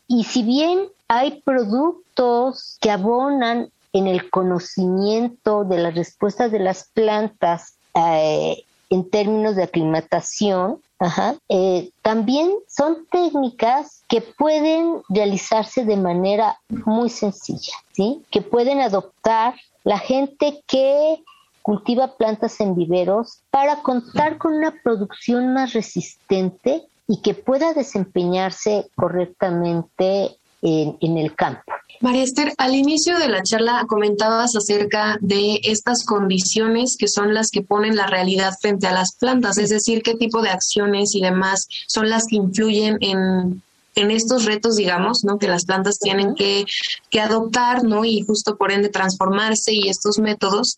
Y 0.08 0.24
si 0.24 0.44
bien 0.44 0.88
hay 1.10 1.42
productos 1.42 2.78
que 2.80 2.90
abonan 2.90 3.70
en 3.92 4.08
el 4.08 4.30
conocimiento 4.30 5.66
de 5.66 5.78
las 5.80 5.96
respuestas 5.96 6.52
de 6.52 6.60
las 6.60 6.90
plantas 6.94 7.74
eh, 7.96 8.64
en 8.90 9.10
términos 9.10 9.58
de 9.58 9.64
aclimatación, 9.64 10.80
Ajá. 11.00 11.36
Eh, 11.48 11.92
también 12.02 12.52
son 12.68 13.06
técnicas 13.10 14.04
que 14.10 14.22
pueden 14.22 15.02
realizarse 15.08 15.86
de 15.86 15.96
manera 15.96 16.60
muy 16.68 17.10
sencilla, 17.10 17.74
¿sí? 17.94 18.22
Que 18.32 18.42
pueden 18.42 18.82
adoptar 18.82 19.56
la 19.86 19.98
gente 19.98 20.62
que 20.68 21.24
cultiva 21.62 22.16
plantas 22.18 22.60
en 22.62 22.76
viveros 22.76 23.42
para 23.50 23.82
contar 23.82 24.38
con 24.38 24.54
una 24.54 24.74
producción 24.84 25.54
más 25.54 25.74
resistente 25.74 26.84
y 27.08 27.22
que 27.22 27.34
pueda 27.34 27.74
desempeñarse 27.74 28.88
correctamente 28.96 30.38
en 30.62 31.18
el 31.18 31.36
campo. 31.36 31.72
María 32.02 32.24
Esther, 32.24 32.54
al 32.58 32.76
inicio 32.76 33.18
de 33.18 33.28
la 33.28 33.44
charla 33.44 33.86
comentabas 33.88 34.56
acerca 34.56 35.18
de 35.22 35.60
estas 35.64 36.06
condiciones 36.06 36.96
que 36.98 37.08
son 37.08 37.34
las 37.34 37.50
que 37.50 37.62
ponen 37.62 37.96
la 37.96 38.08
realidad 38.08 38.54
frente 38.62 38.88
a 38.88 38.94
las 38.94 39.16
plantas, 39.16 39.58
es 39.58 39.70
decir, 39.70 40.02
qué 40.02 40.16
tipo 40.16 40.42
de 40.42 40.50
acciones 40.50 41.14
y 41.16 41.22
demás 41.22 41.68
son 41.88 42.10
las 42.10 42.26
que 42.28 42.38
influyen 42.38 42.98
en 43.02 43.62
en 44.00 44.12
estos 44.12 44.46
retos, 44.46 44.76
digamos, 44.76 45.24
¿no? 45.24 45.38
Que 45.38 45.48
las 45.48 45.66
plantas 45.66 46.00
tienen 46.00 46.36
que, 46.36 46.66
que, 47.10 47.20
adoptar, 47.20 47.84
¿no? 47.84 48.06
Y 48.06 48.22
justo 48.22 48.58
por 48.58 48.72
ende 48.72 48.90
transformarse 48.90 49.74
y 49.74 49.90
estos 49.90 50.20
métodos. 50.20 50.78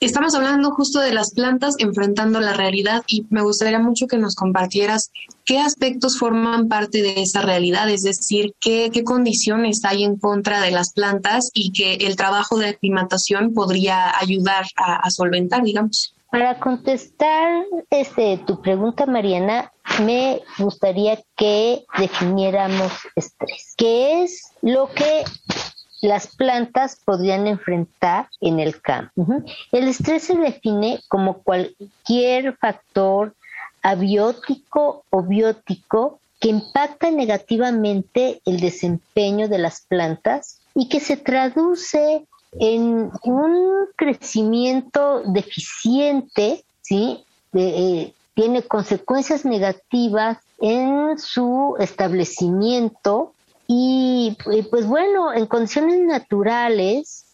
Estamos 0.00 0.34
hablando 0.34 0.70
justo 0.70 1.00
de 1.00 1.12
las 1.12 1.32
plantas 1.34 1.74
enfrentando 1.78 2.40
la 2.40 2.52
realidad 2.52 3.02
y 3.06 3.26
me 3.30 3.42
gustaría 3.42 3.78
mucho 3.78 4.06
que 4.06 4.18
nos 4.18 4.34
compartieras 4.34 5.10
qué 5.44 5.58
aspectos 5.58 6.18
forman 6.18 6.68
parte 6.68 7.02
de 7.02 7.22
esa 7.22 7.40
realidad, 7.40 7.88
es 7.88 8.02
decir, 8.02 8.54
qué, 8.60 8.90
qué 8.92 9.02
condiciones 9.02 9.80
hay 9.84 10.04
en 10.04 10.16
contra 10.18 10.60
de 10.60 10.70
las 10.70 10.92
plantas 10.92 11.50
y 11.54 11.72
que 11.72 11.94
el 12.06 12.16
trabajo 12.16 12.58
de 12.58 12.68
aclimatación 12.68 13.54
podría 13.54 14.18
ayudar 14.18 14.66
a, 14.76 14.96
a 14.96 15.10
solventar, 15.10 15.62
digamos. 15.62 16.14
Para 16.30 16.58
contestar 16.60 17.64
este, 17.90 18.38
tu 18.46 18.60
pregunta, 18.60 19.06
Mariana, 19.06 19.72
me 20.04 20.42
gustaría 20.58 21.18
que 21.36 21.84
definiéramos 21.98 22.92
estrés, 23.16 23.74
que 23.76 24.22
es 24.22 24.52
lo 24.60 24.88
que 24.88 25.24
las 26.02 26.28
plantas 26.36 27.00
podrían 27.04 27.46
enfrentar 27.46 28.28
en 28.40 28.60
el 28.60 28.80
campo. 28.80 29.26
El 29.72 29.88
estrés 29.88 30.24
se 30.24 30.36
define 30.36 31.00
como 31.08 31.42
cualquier 31.42 32.56
factor 32.56 33.34
abiótico 33.82 35.04
o 35.10 35.22
biótico 35.22 36.20
que 36.40 36.48
impacta 36.50 37.10
negativamente 37.10 38.40
el 38.44 38.60
desempeño 38.60 39.48
de 39.48 39.58
las 39.58 39.80
plantas 39.80 40.60
y 40.74 40.88
que 40.88 41.00
se 41.00 41.16
traduce 41.16 42.26
en 42.52 43.10
un 43.24 43.86
crecimiento 43.96 45.22
deficiente, 45.24 46.64
¿sí? 46.82 47.24
Eh, 47.52 48.12
tiene 48.34 48.62
consecuencias 48.62 49.44
negativas 49.44 50.38
en 50.60 51.18
su 51.18 51.76
establecimiento 51.78 53.32
y 53.66 54.36
pues 54.70 54.86
bueno, 54.86 55.32
en 55.32 55.46
condiciones 55.46 56.00
naturales 56.00 57.26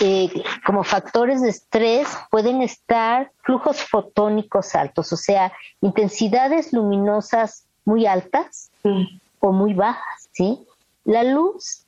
eh, 0.00 0.30
como 0.64 0.84
factores 0.84 1.42
de 1.42 1.50
estrés 1.50 2.08
pueden 2.30 2.62
estar 2.62 3.30
flujos 3.42 3.82
fotónicos 3.82 4.74
altos, 4.74 5.12
o 5.12 5.16
sea, 5.16 5.52
intensidades 5.80 6.72
luminosas 6.72 7.64
muy 7.84 8.06
altas 8.06 8.70
o 9.40 9.52
muy 9.52 9.74
bajas, 9.74 10.28
¿sí? 10.32 10.64
La 11.04 11.24
luz 11.24 11.81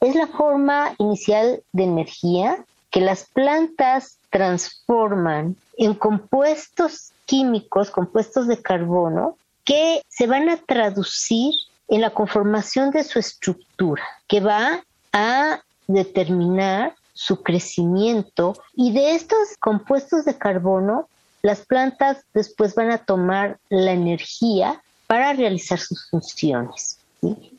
es 0.00 0.14
la 0.14 0.26
forma 0.26 0.94
inicial 0.98 1.62
de 1.72 1.84
energía 1.84 2.64
que 2.90 3.00
las 3.00 3.26
plantas 3.26 4.18
transforman 4.30 5.56
en 5.76 5.94
compuestos 5.94 7.12
químicos, 7.26 7.90
compuestos 7.90 8.46
de 8.46 8.60
carbono, 8.60 9.36
que 9.64 10.02
se 10.08 10.26
van 10.26 10.48
a 10.48 10.56
traducir 10.56 11.54
en 11.88 12.00
la 12.00 12.10
conformación 12.10 12.90
de 12.90 13.04
su 13.04 13.18
estructura, 13.18 14.02
que 14.26 14.40
va 14.40 14.82
a 15.12 15.60
determinar 15.86 16.94
su 17.12 17.42
crecimiento. 17.42 18.54
Y 18.74 18.92
de 18.92 19.14
estos 19.14 19.56
compuestos 19.60 20.24
de 20.24 20.38
carbono, 20.38 21.08
las 21.42 21.66
plantas 21.66 22.18
después 22.32 22.74
van 22.74 22.90
a 22.90 22.98
tomar 22.98 23.58
la 23.68 23.92
energía 23.92 24.82
para 25.06 25.32
realizar 25.32 25.78
sus 25.78 26.08
funciones, 26.10 26.98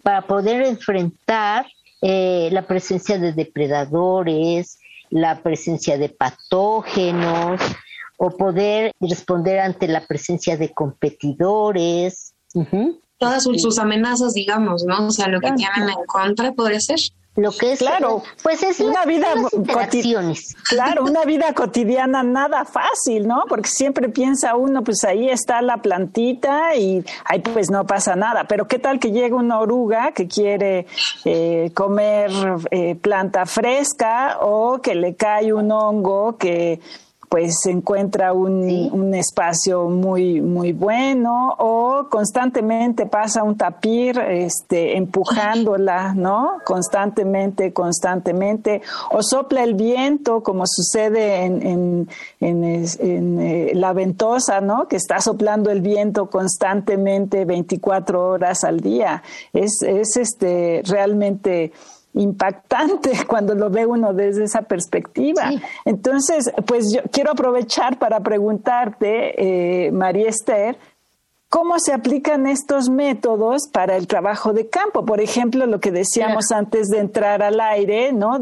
para 0.03 0.21
poder 0.21 0.61
enfrentar 0.63 1.65
eh, 2.01 2.49
la 2.51 2.67
presencia 2.67 3.17
de 3.17 3.33
depredadores, 3.33 4.79
la 5.09 5.41
presencia 5.41 5.97
de 5.97 6.09
patógenos 6.09 7.61
o 8.17 8.31
poder 8.31 8.91
responder 8.99 9.59
ante 9.59 9.87
la 9.87 10.05
presencia 10.05 10.57
de 10.57 10.73
competidores. 10.73 12.33
Todas 13.17 13.43
sus, 13.43 13.79
amenazas, 13.79 14.33
digamos, 14.33 14.83
¿no? 14.85 15.07
O 15.07 15.11
sea, 15.11 15.27
lo 15.27 15.39
que 15.39 15.51
tienen 15.53 15.89
en 15.89 16.05
contra 16.05 16.51
podría 16.53 16.79
ser 16.79 16.99
lo 17.39 17.51
que 17.51 17.73
es 17.73 17.79
claro 17.79 18.23
pues 18.43 18.63
es 18.63 18.79
una 18.79 19.05
vida 19.05 19.27
claro 20.69 21.03
una 21.03 21.23
vida 21.25 21.53
cotidiana 21.53 22.23
nada 22.23 22.65
fácil 22.65 23.27
no 23.27 23.43
porque 23.47 23.69
siempre 23.69 24.09
piensa 24.09 24.55
uno 24.55 24.83
pues 24.83 25.03
ahí 25.03 25.29
está 25.29 25.61
la 25.61 25.77
plantita 25.77 26.75
y 26.75 27.03
ahí 27.25 27.39
pues 27.39 27.69
no 27.69 27.85
pasa 27.85 28.15
nada. 28.15 28.45
Pero 28.45 28.67
qué 28.67 28.79
tal 28.79 28.99
que 28.99 29.11
llega 29.11 29.35
una 29.35 29.59
oruga 29.59 30.11
que 30.11 30.27
quiere 30.27 30.85
eh, 31.25 31.71
comer 31.73 32.31
eh, 32.71 32.95
planta 32.95 33.45
fresca 33.45 34.37
o 34.41 34.81
que 34.81 34.95
le 34.95 35.15
cae 35.15 35.53
un 35.53 35.71
hongo 35.71 36.37
que 36.37 36.79
pues 37.29 37.59
se 37.61 37.69
encuentra 37.69 38.33
un, 38.33 39.13
espacio 39.13 39.87
muy 39.89 40.41
muy 40.41 40.73
bueno 40.73 41.55
o 41.59 42.07
constantemente 42.09 43.05
pasa 43.05 43.43
un 43.43 43.55
tapir 43.55 44.17
este 44.19 44.97
empujándola 44.97 46.13
no 46.15 46.57
constantemente 46.65 47.71
constantemente. 47.71 48.81
O 49.11 49.21
sopla 49.21 49.63
el 49.63 49.75
viento 49.75 50.41
como 50.41 50.65
sucede 50.65 51.45
en, 51.45 51.61
en, 51.65 52.07
en, 52.39 53.39
eh, 53.39 53.71
la 53.75 53.93
ventosa 53.93 54.59
no 54.61 54.87
que 54.87 54.95
está 54.95 55.21
soplando 55.21 55.69
el 55.69 55.81
viento 55.81 56.29
constantemente 56.29 57.45
24 57.45 58.27
horas 58.27 58.63
al 58.63 58.79
día. 58.79 59.21
Es 59.53 59.81
es 59.83 60.17
este 60.17 60.81
realmente 60.85 61.71
impactante 62.19 63.11
cuando 63.27 63.55
lo 63.55 63.69
ve 63.69 63.85
uno 63.85 64.13
desde 64.13 64.43
esa 64.43 64.61
perspectiva. 64.63 65.51
Entonces, 65.85 66.51
pues 66.67 66.91
yo 66.93 67.01
quiero 67.11 67.31
aprovechar 67.31 67.97
para 67.97 68.19
preguntarte, 68.19 69.85
eh, 69.87 69.91
María 69.91 70.29
Esther, 70.29 70.77
¿cómo 71.49 71.79
se 71.79 71.93
aplican 71.93 72.45
estos 72.45 72.89
métodos 72.89 73.63
para 73.71 73.95
el 73.95 74.07
trabajo 74.07 74.53
de 74.53 74.69
campo? 74.69 75.05
Por 75.05 75.21
ejemplo, 75.21 75.65
lo 75.65 75.79
que 75.79 75.91
decíamos 75.91 76.51
antes 76.51 76.87
de 76.89 76.99
entrar 76.99 77.41
al 77.41 77.59
aire, 77.59 78.11
¿no? 78.11 78.37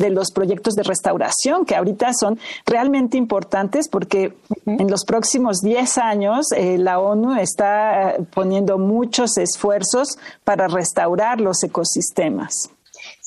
de 0.00 0.08
los 0.08 0.30
proyectos 0.32 0.74
de 0.74 0.82
restauración, 0.82 1.66
que 1.66 1.76
ahorita 1.76 2.14
son 2.14 2.38
realmente 2.64 3.18
importantes 3.18 3.86
porque 3.86 4.34
en 4.64 4.90
los 4.90 5.04
próximos 5.04 5.60
10 5.60 5.98
años 5.98 6.46
eh, 6.56 6.78
la 6.78 6.98
ONU 6.98 7.38
está 7.38 8.12
eh, 8.12 8.22
poniendo 8.32 8.78
muchos 8.78 9.36
esfuerzos 9.36 10.16
para 10.42 10.68
restaurar 10.68 11.38
los 11.38 11.62
ecosistemas. 11.62 12.70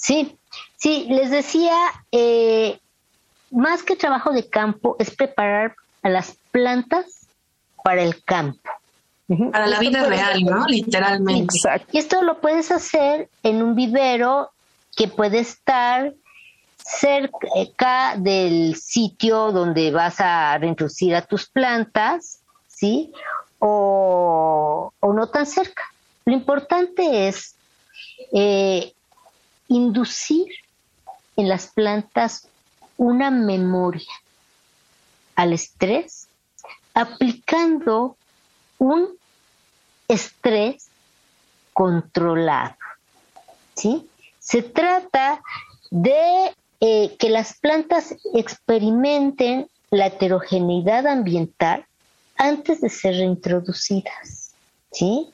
Sí, 0.03 0.37
sí, 0.75 1.07
les 1.09 1.31
decía, 1.31 1.77
eh, 2.11 2.77
más 3.51 3.83
que 3.83 3.95
trabajo 3.95 4.33
de 4.33 4.49
campo 4.49 4.97
es 4.99 5.15
preparar 5.15 5.75
a 6.01 6.09
las 6.09 6.35
plantas 6.51 7.05
para 7.85 8.01
el 8.01 8.21
campo. 8.21 8.69
Para 9.53 9.65
la 9.65 9.79
vida 9.79 10.03
real, 10.03 10.43
¿no? 10.43 10.65
Literalmente. 10.65 11.55
Exacto. 11.55 11.87
Y 11.93 11.99
esto 11.99 12.21
lo 12.21 12.41
puedes 12.41 12.69
hacer 12.69 13.29
en 13.43 13.63
un 13.63 13.75
vivero 13.75 14.51
que 14.93 15.07
puede 15.07 15.39
estar 15.39 16.13
cerca 16.75 18.15
del 18.17 18.75
sitio 18.75 19.53
donde 19.53 19.89
vas 19.91 20.19
a 20.19 20.57
reintroducir 20.57 21.15
a 21.15 21.21
tus 21.21 21.47
plantas, 21.47 22.41
¿sí? 22.67 23.13
O, 23.59 24.91
no 25.01 25.29
tan 25.29 25.45
cerca. 25.45 25.83
Lo 26.25 26.33
importante 26.33 27.29
es 27.29 27.55
eh, 28.33 28.91
inducir 29.73 30.47
en 31.35 31.49
las 31.49 31.67
plantas 31.67 32.47
una 32.97 33.31
memoria 33.31 34.11
al 35.35 35.53
estrés 35.53 36.27
aplicando 36.93 38.15
un 38.77 39.09
estrés 40.07 40.89
controlado. 41.73 42.75
¿sí? 43.75 44.07
Se 44.39 44.61
trata 44.61 45.41
de 45.89 46.53
eh, 46.79 47.15
que 47.17 47.29
las 47.29 47.57
plantas 47.59 48.15
experimenten 48.33 49.67
la 49.89 50.07
heterogeneidad 50.07 51.07
ambiental 51.07 51.85
antes 52.37 52.81
de 52.81 52.89
ser 52.89 53.15
reintroducidas. 53.15 54.53
¿sí? 54.91 55.31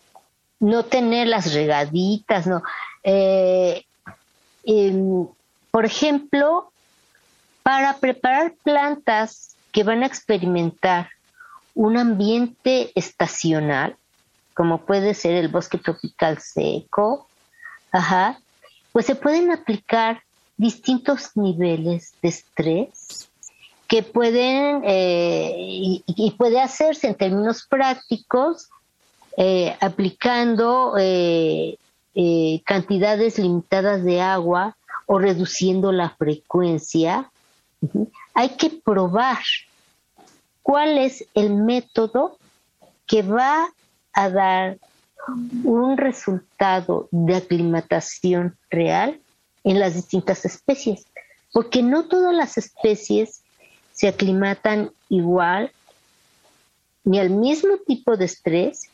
No 0.60 0.86
tener 0.86 1.28
las 1.28 1.54
regaditas, 1.54 2.48
no. 2.48 2.62
Eh, 3.04 3.86
por 5.72 5.86
ejemplo, 5.86 6.72
para 7.64 7.98
preparar 7.98 8.54
plantas 8.64 9.56
que 9.72 9.84
van 9.84 10.04
a 10.04 10.08
experimentar 10.08 11.10
un 11.76 11.98
ambiente 11.98 12.92
estacional, 12.96 13.96
como 14.54 14.86
puede 14.86 15.14
ser 15.14 15.36
el 15.36 15.48
bosque 15.48 15.78
tropical 15.78 16.40
seco, 16.40 17.28
pues 18.92 19.06
se 19.06 19.16
pueden 19.16 19.52
aplicar 19.52 20.22
distintos 20.58 21.32
niveles 21.36 22.14
de 22.22 22.30
estrés 22.30 23.30
que 23.88 24.04
pueden 24.04 24.82
eh, 24.86 25.54
y, 26.06 26.32
puede 26.38 26.60
hacerse 26.60 27.08
en 27.08 27.16
términos 27.16 27.66
prácticos 27.68 28.70
eh, 29.38 29.76
aplicando 29.80 30.96
eh, 31.00 31.78
eh, 32.16 32.62
cantidades 32.66 33.38
limitadas 33.38 34.04
de 34.04 34.22
agua 34.22 34.78
o 35.06 35.20
reduciendo 35.20 35.92
la 35.92 36.10
frecuencia, 36.12 37.32
hay 38.34 38.50
que 38.50 38.70
probar 38.70 39.40
cuál 40.62 40.98
es 40.98 41.26
el 41.34 41.54
método 41.54 42.38
que 43.08 43.22
va 43.22 43.68
a 44.14 44.30
dar 44.30 44.78
un 45.64 45.98
resultado 45.98 47.08
de 47.12 47.36
aclimatación 47.36 48.58
real 48.70 49.20
en 49.64 49.80
las 49.80 49.96
distintas 49.96 50.46
especies, 50.46 51.06
porque 51.52 51.82
no 51.82 52.08
todas 52.08 52.36
las 52.36 52.58
especies 52.58 53.44
se 53.92 54.08
aclimatan 54.08 54.92
igual 55.10 55.72
ni 57.04 57.20
al 57.20 57.30
mismo 57.30 57.78
tipo 57.86 58.18
de 58.18 58.26
estrés 58.26 58.90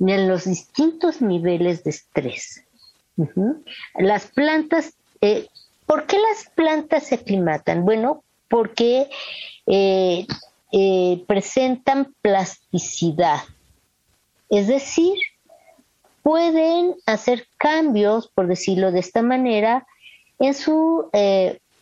en 0.00 0.28
los 0.28 0.44
distintos 0.44 1.20
niveles 1.20 1.84
de 1.84 1.90
estrés. 1.90 2.64
Las 3.96 4.26
plantas, 4.26 4.94
eh, 5.20 5.48
¿por 5.86 6.06
qué 6.06 6.18
las 6.18 6.50
plantas 6.54 7.06
se 7.06 7.16
aclimatan? 7.16 7.84
Bueno, 7.84 8.22
porque 8.48 9.10
eh, 9.66 10.26
eh, 10.72 11.24
presentan 11.26 12.14
plasticidad, 12.22 13.40
es 14.50 14.68
decir, 14.68 15.18
pueden 16.22 16.94
hacer 17.06 17.46
cambios, 17.56 18.28
por 18.28 18.46
decirlo 18.46 18.92
de 18.92 19.00
esta 19.00 19.22
manera, 19.22 19.86
en 20.38 20.54
su 20.54 21.10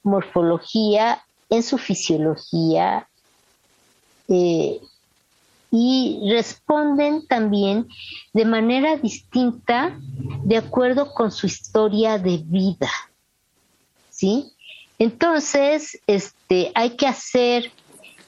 morfología, 0.02 1.22
en 1.50 1.62
su 1.62 1.78
fisiología, 1.78 3.08
y 5.70 6.20
responden 6.30 7.26
también 7.26 7.88
de 8.32 8.44
manera 8.44 8.96
distinta 8.96 9.98
de 10.44 10.56
acuerdo 10.56 11.12
con 11.12 11.30
su 11.32 11.46
historia 11.46 12.18
de 12.18 12.38
vida. 12.44 12.90
¿Sí? 14.10 14.52
Entonces, 14.98 16.00
este, 16.06 16.72
hay 16.74 16.96
que 16.96 17.06
hacer 17.06 17.70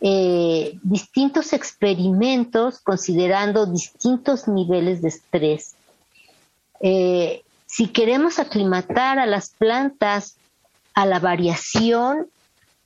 eh, 0.00 0.78
distintos 0.82 1.52
experimentos 1.52 2.80
considerando 2.80 3.66
distintos 3.66 4.46
niveles 4.46 5.00
de 5.02 5.08
estrés. 5.08 5.74
Eh, 6.80 7.42
si 7.66 7.88
queremos 7.88 8.38
aclimatar 8.38 9.18
a 9.18 9.26
las 9.26 9.50
plantas 9.50 10.36
a 10.94 11.06
la 11.06 11.18
variación 11.18 12.28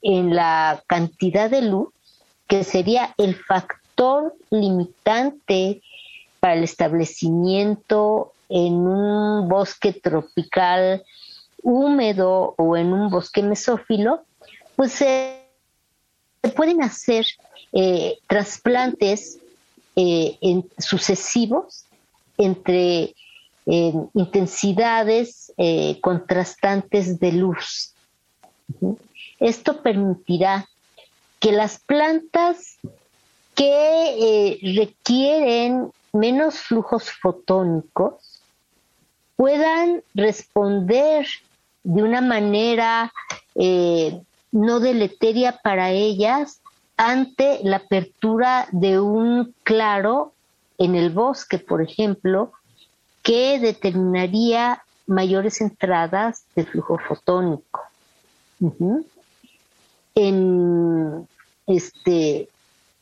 en 0.02 0.34
la 0.34 0.82
cantidad 0.86 1.50
de 1.50 1.62
luz, 1.62 1.88
que 2.46 2.64
sería 2.64 3.14
el 3.18 3.36
factor 3.36 3.81
limitante 4.50 5.82
para 6.40 6.54
el 6.54 6.64
establecimiento 6.64 8.32
en 8.48 8.74
un 8.74 9.48
bosque 9.48 9.92
tropical 9.92 11.02
húmedo 11.62 12.54
o 12.58 12.76
en 12.76 12.92
un 12.92 13.10
bosque 13.10 13.42
mesófilo, 13.42 14.24
pues 14.76 14.92
se 14.92 15.40
pueden 16.56 16.82
hacer 16.82 17.26
eh, 17.72 18.18
trasplantes 18.26 19.38
eh, 19.94 20.36
sucesivos 20.78 21.84
entre 22.36 23.14
eh, 23.66 23.92
intensidades 24.14 25.52
contrastantes 26.00 27.20
de 27.20 27.32
luz. 27.32 27.94
Esto 29.38 29.80
permitirá 29.82 30.68
que 31.38 31.52
las 31.52 31.78
plantas 31.78 32.78
que 33.54 34.58
requieren 34.76 35.92
menos 36.12 36.58
flujos 36.58 37.10
fotónicos 37.10 38.42
puedan 39.36 40.02
responder 40.14 41.26
de 41.82 42.02
una 42.02 42.20
manera 42.20 43.12
eh, 43.54 44.22
no 44.52 44.80
deleteria 44.80 45.58
para 45.62 45.90
ellas 45.90 46.60
ante 46.96 47.60
la 47.64 47.78
apertura 47.78 48.68
de 48.70 49.00
un 49.00 49.54
claro 49.64 50.32
en 50.78 50.94
el 50.94 51.10
bosque, 51.10 51.58
por 51.58 51.82
ejemplo, 51.82 52.52
que 53.22 53.58
determinaría 53.58 54.84
mayores 55.06 55.60
entradas 55.60 56.44
de 56.54 56.64
flujo 56.64 56.98
fotónico. 56.98 57.80
En 60.14 61.26
este 61.66 62.48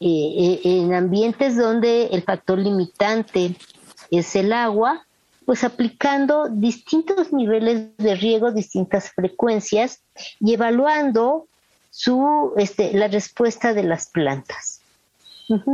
eh, 0.00 0.06
eh, 0.06 0.60
en 0.64 0.94
ambientes 0.94 1.56
donde 1.56 2.06
el 2.06 2.22
factor 2.22 2.58
limitante 2.58 3.54
es 4.10 4.34
el 4.34 4.52
agua, 4.52 5.06
pues 5.44 5.62
aplicando 5.62 6.48
distintos 6.48 7.32
niveles 7.32 7.96
de 7.98 8.14
riego, 8.14 8.50
distintas 8.50 9.10
frecuencias 9.10 10.02
y 10.38 10.54
evaluando 10.54 11.48
su, 11.90 12.52
este, 12.56 12.94
la 12.94 13.08
respuesta 13.08 13.74
de 13.74 13.82
las 13.82 14.08
plantas. 14.08 14.79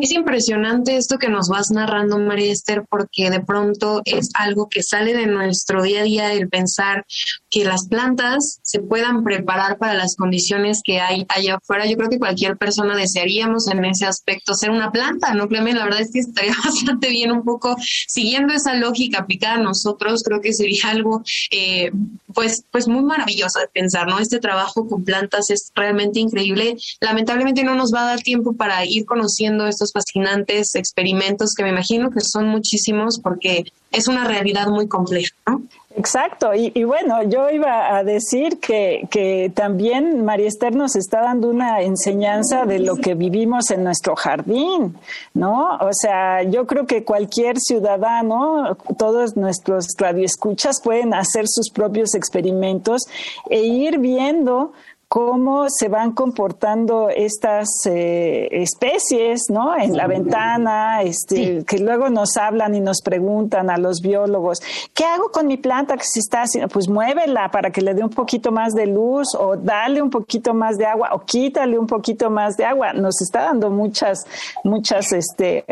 Es 0.01 0.13
impresionante 0.13 0.97
esto 0.97 1.19
que 1.19 1.29
nos 1.29 1.49
vas 1.49 1.71
narrando, 1.71 2.19
María 2.19 2.53
Esther, 2.53 2.85
porque 2.89 3.31
de 3.31 3.41
pronto 3.41 4.01
es 4.05 4.31
algo 4.35 4.69
que 4.69 4.83
sale 4.83 5.15
de 5.15 5.27
nuestro 5.27 5.83
día 5.83 6.01
a 6.01 6.05
día, 6.05 6.33
el 6.33 6.49
pensar 6.49 7.05
que 7.51 7.65
las 7.65 7.87
plantas 7.87 8.61
se 8.63 8.81
puedan 8.81 9.23
preparar 9.23 9.77
para 9.77 9.95
las 9.95 10.17
condiciones 10.17 10.81
que 10.83 11.01
hay 11.01 11.27
allá 11.29 11.57
afuera. 11.57 11.87
Yo 11.87 11.97
creo 11.97 12.09
que 12.09 12.19
cualquier 12.19 12.57
persona 12.57 12.97
desearíamos 12.97 13.69
en 13.69 13.85
ese 13.85 14.07
aspecto 14.07 14.55
ser 14.55 14.71
una 14.71 14.91
planta, 14.91 15.35
¿no, 15.35 15.47
Clemen? 15.47 15.77
La 15.77 15.85
verdad 15.85 16.01
es 16.01 16.11
que 16.11 16.21
estaría 16.21 16.55
bastante 16.65 17.11
bien 17.11 17.31
un 17.33 17.45
poco 17.45 17.77
siguiendo 18.09 18.55
esa 18.55 18.75
lógica 18.75 19.21
aplicada 19.21 19.57
a 19.57 19.63
nosotros. 19.63 20.23
Creo 20.23 20.41
que 20.41 20.55
sería 20.55 20.89
algo, 20.89 21.23
eh, 21.51 21.91
pues, 22.37 22.65
pues 22.71 22.87
muy 22.87 23.03
maravilloso 23.03 23.59
de 23.61 23.69
pensar, 23.69 24.07
¿no? 24.07 24.19
Este 24.19 24.39
trabajo 24.39 24.87
con 24.87 25.05
plantas 25.05 25.49
es 25.49 25.73
realmente 25.75 26.21
increíble. 26.21 26.77
Lamentablemente 27.01 27.65
no 27.65 27.75
nos 27.75 27.95
va 27.95 28.03
a 28.03 28.09
dar 28.09 28.21
tiempo 28.21 28.53
para 28.53 28.85
ir 28.85 29.07
conociendo 29.07 29.67
estos 29.67 29.91
fascinantes 29.91 30.75
experimentos 30.75 31.55
que 31.55 31.63
me 31.63 31.71
imagino 31.71 32.11
que 32.11 32.21
son 32.21 32.47
muchísimos 32.49 33.19
porque 33.21 33.65
es 33.91 34.07
una 34.07 34.25
realidad 34.25 34.69
muy 34.69 34.87
compleja, 34.87 35.35
¿no? 35.47 35.63
Exacto, 35.99 36.53
y, 36.55 36.85
bueno, 36.85 37.23
yo 37.23 37.49
iba 37.49 37.97
a 37.97 38.05
decir 38.05 38.61
que, 38.61 39.09
que 39.11 39.51
también 39.55 40.27
María 40.27 40.47
Esther 40.47 40.77
nos 40.77 40.95
está 40.95 41.23
dando 41.23 41.49
una 41.49 41.81
enseñanza 41.81 42.67
de 42.67 42.81
lo 42.81 42.97
que 42.97 43.15
vivimos 43.15 43.71
en 43.71 43.83
nuestro 43.83 44.15
jardín, 44.15 44.95
¿no? 45.33 45.79
O 45.79 45.91
sea, 45.93 46.43
yo 46.43 46.67
creo 46.67 46.87
que 46.87 47.03
cualquier 47.03 47.59
ciudadano, 47.59 48.77
todos 48.99 49.39
nuestros 49.39 49.87
radioescuchas 49.97 50.83
pueden 50.85 51.15
hacer 51.15 51.47
sus 51.49 51.71
propios 51.71 52.15
experimentos 52.15 53.05
e 53.49 53.63
ir 53.63 53.99
viendo 53.99 54.73
cómo 55.09 55.67
se 55.69 55.89
van 55.89 56.13
comportando 56.13 57.09
estas 57.09 57.69
eh, 57.87 58.49
especies, 58.51 59.45
¿no? 59.51 59.77
En 59.77 59.97
la 59.97 60.07
ventana, 60.09 61.03
este, 61.03 61.65
que 61.65 61.79
luego 61.79 62.11
nos 62.11 62.37
hablan 62.37 62.75
y 62.75 62.81
nos 62.81 63.03
preguntan 63.03 63.71
a 63.71 63.79
los 63.79 64.01
biólogos, 64.01 64.61
¿qué 64.95 65.05
hago 65.05 65.31
con 65.31 65.47
mi 65.47 65.57
planta 65.57 65.97
que 65.97 66.05
se 66.05 66.19
está 66.19 66.43
haciendo? 66.43 66.69
Pues 66.69 66.89
muévela 66.89 67.51
para 67.51 67.71
que 67.71 67.83
le 67.83 67.95
dé 67.95 68.03
un 68.03 68.11
poquito 68.11 68.51
más 68.51 68.73
de 68.73 68.87
luz 68.87 69.35
o 69.39 69.57
dale 69.57 70.03
un 70.03 70.11
poquito 70.11 70.55
más 70.55 70.77
de 70.77 70.87
agua 70.87 71.11
o 71.13 71.21
quítale 71.21 71.79
un 71.79 71.87
poquito 71.87 72.29
más 72.29 72.57
de 72.57 72.65
agua. 72.65 72.93
Nos 72.93 73.21
está 73.23 73.43
dando 73.43 73.71
muchas, 73.71 74.27
muchas 74.65 75.13
este, 75.13 75.65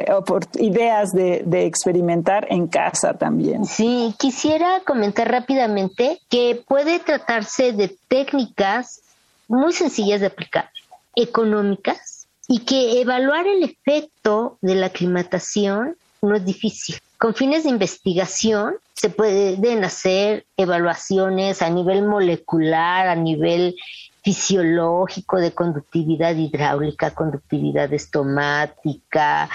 ideas 0.60 1.10
de, 1.10 1.42
de 1.44 1.66
experimentar 1.66 2.46
en 2.50 2.68
casa 2.68 3.14
también. 3.14 3.64
Sí, 3.64 4.14
quisiera 4.18 4.80
comentar 4.86 5.28
rápidamente 5.28 6.20
que 6.28 6.62
puede 6.66 7.00
tratarse 7.00 7.72
de 7.72 7.96
técnicas 8.08 9.03
muy 9.48 9.72
sencillas 9.72 10.20
de 10.20 10.26
aplicar, 10.26 10.70
económicas 11.14 12.26
y 12.48 12.60
que 12.60 13.00
evaluar 13.00 13.46
el 13.46 13.62
efecto 13.62 14.58
de 14.60 14.74
la 14.74 14.86
aclimatación 14.86 15.96
no 16.22 16.34
es 16.34 16.44
difícil. 16.44 16.96
Con 17.18 17.34
fines 17.34 17.64
de 17.64 17.70
investigación 17.70 18.76
se 18.92 19.10
pueden 19.10 19.84
hacer 19.84 20.46
evaluaciones 20.56 21.62
a 21.62 21.70
nivel 21.70 22.02
molecular, 22.06 23.08
a 23.08 23.14
nivel 23.14 23.76
fisiológico 24.22 25.38
de 25.38 25.52
conductividad 25.52 26.34
hidráulica, 26.34 27.14
conductividad 27.14 27.92
estomática, 27.92 29.48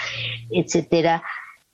etcétera. 0.50 1.22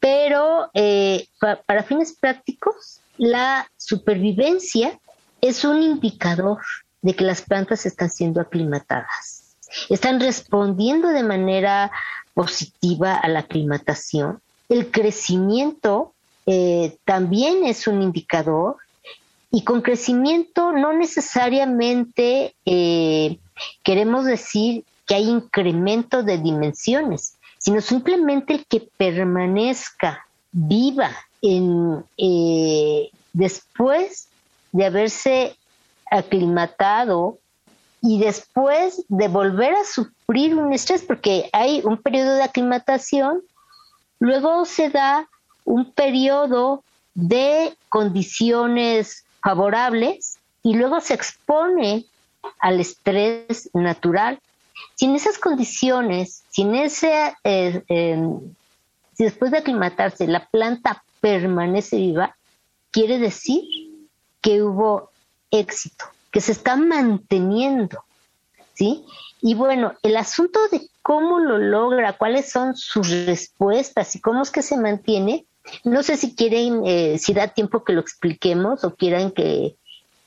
Pero 0.01 0.71
eh, 0.73 1.27
para 1.67 1.83
fines 1.83 2.17
prácticos, 2.19 3.01
la 3.19 3.71
supervivencia 3.77 4.99
es 5.41 5.65
un 5.65 5.83
indicador 5.83 6.59
de 7.03 7.15
que 7.15 7.25
las 7.25 7.43
plantas 7.43 7.87
están 7.87 8.11
siendo 8.11 8.41
aclimatadas. 8.41 9.57
Están 9.89 10.21
respondiendo 10.21 11.09
de 11.09 11.23
manera 11.23 11.91
positiva 12.35 13.15
a 13.17 13.29
la 13.29 13.41
aclimatación. 13.41 14.41
El 14.69 14.91
crecimiento 14.91 16.13
eh, 16.47 16.97
también 17.05 17.65
es 17.65 17.87
un 17.87 18.03
indicador 18.03 18.77
y 19.51 19.63
con 19.63 19.81
crecimiento 19.81 20.73
no 20.73 20.93
necesariamente 20.93 22.55
eh, 22.65 23.39
queremos 23.83 24.25
decir 24.25 24.85
que 25.07 25.15
hay 25.15 25.29
incremento 25.29 26.23
de 26.23 26.39
dimensiones, 26.39 27.37
sino 27.59 27.81
simplemente 27.81 28.65
que 28.69 28.89
permanezca 28.97 30.27
viva 30.53 31.11
en, 31.43 32.05
eh, 32.19 33.11
después 33.33 34.29
de 34.73 34.85
haberse 34.85 35.57
aclimatado 36.11 37.39
y 38.01 38.21
después 38.21 39.05
de 39.09 39.29
volver 39.29 39.75
a 39.75 39.85
sufrir 39.85 40.55
un 40.57 40.73
estrés, 40.73 41.03
porque 41.03 41.49
hay 41.53 41.81
un 41.85 41.97
periodo 41.97 42.35
de 42.35 42.43
aclimatación, 42.43 43.43
luego 44.21 44.65
se 44.65 44.91
da 44.91 45.29
un 45.65 45.91
periodo 45.93 46.85
de 47.15 47.77
condiciones 47.89 49.25
favorables 49.43 50.39
y 50.63 50.75
luego 50.75 51.01
se 51.01 51.15
expone 51.15 52.07
al 52.61 52.81
estrés 52.81 53.71
natural. 53.75 54.39
Sin 54.95 55.15
esas 55.15 55.39
condiciones, 55.39 56.45
sin 56.51 56.75
ese, 56.75 57.35
eh, 57.45 57.83
em, 57.89 58.41
si 59.15 59.25
después 59.25 59.51
de 59.51 59.59
aclimatarse 59.59 60.27
la 60.27 60.47
planta 60.47 61.03
permanece 61.21 61.97
viva, 61.97 62.37
quiere 62.91 63.19
decir 63.19 63.65
que 64.41 64.63
hubo 64.63 65.11
éxito, 65.51 66.07
que 66.31 66.41
se 66.41 66.53
está 66.53 66.77
manteniendo, 66.77 68.03
¿sí? 68.75 69.05
Y 69.41 69.55
bueno, 69.55 69.95
el 70.03 70.17
asunto 70.17 70.59
de 70.71 70.89
cómo 71.03 71.39
lo 71.39 71.59
logra, 71.59 72.15
cuáles 72.15 72.51
son 72.51 72.77
sus 72.77 73.09
respuestas 73.27 74.17
y 74.17 74.21
cómo 74.21 74.43
es 74.43 74.51
que 74.51 74.63
se 74.63 74.77
mantiene, 74.77 75.47
no 75.85 76.03
sé 76.03 76.17
si 76.17 76.35
quieren, 76.35 76.83
eh, 76.85 77.19
si 77.19 77.33
da 77.33 77.49
tiempo 77.49 77.85
que 77.85 77.93
lo 77.93 78.01
expliquemos 78.01 78.85
o 78.85 78.95
quieran 78.95 79.31
que 79.31 79.77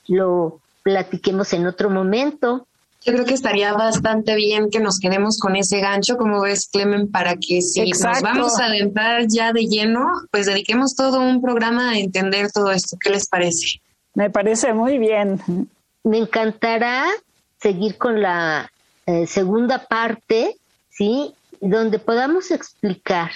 lo 0.06 0.60
platiquemos 0.82 1.52
en 1.52 1.66
otro 1.66 1.90
momento. 1.90 2.66
Yo 3.02 3.14
creo 3.14 3.24
que 3.24 3.34
estaría 3.34 3.72
bastante 3.72 4.34
bien 4.34 4.68
que 4.70 4.78
nos 4.78 4.98
quedemos 4.98 5.38
con 5.38 5.56
ese 5.56 5.80
gancho, 5.80 6.18
como 6.18 6.42
ves, 6.42 6.68
Clemen, 6.70 7.10
para 7.10 7.34
que 7.36 7.62
si 7.62 7.90
nos 7.90 8.20
vamos 8.20 8.60
a 8.60 8.66
adentrar 8.66 9.26
ya 9.26 9.52
de 9.54 9.62
lleno, 9.62 10.06
pues 10.30 10.46
dediquemos 10.46 10.94
todo 10.94 11.20
un 11.20 11.40
programa 11.40 11.90
a 11.90 11.98
entender 11.98 12.52
todo 12.52 12.70
esto. 12.72 12.98
¿Qué 13.00 13.08
les 13.08 13.26
parece? 13.26 13.80
Me 14.14 14.30
parece 14.30 14.72
muy 14.72 14.98
bien. 14.98 15.40
Me 16.02 16.18
encantará 16.18 17.06
seguir 17.60 17.98
con 17.98 18.20
la 18.22 18.70
eh, 19.06 19.26
segunda 19.26 19.86
parte, 19.86 20.56
¿sí? 20.88 21.34
Donde 21.60 21.98
podamos 21.98 22.50
explicar 22.50 23.30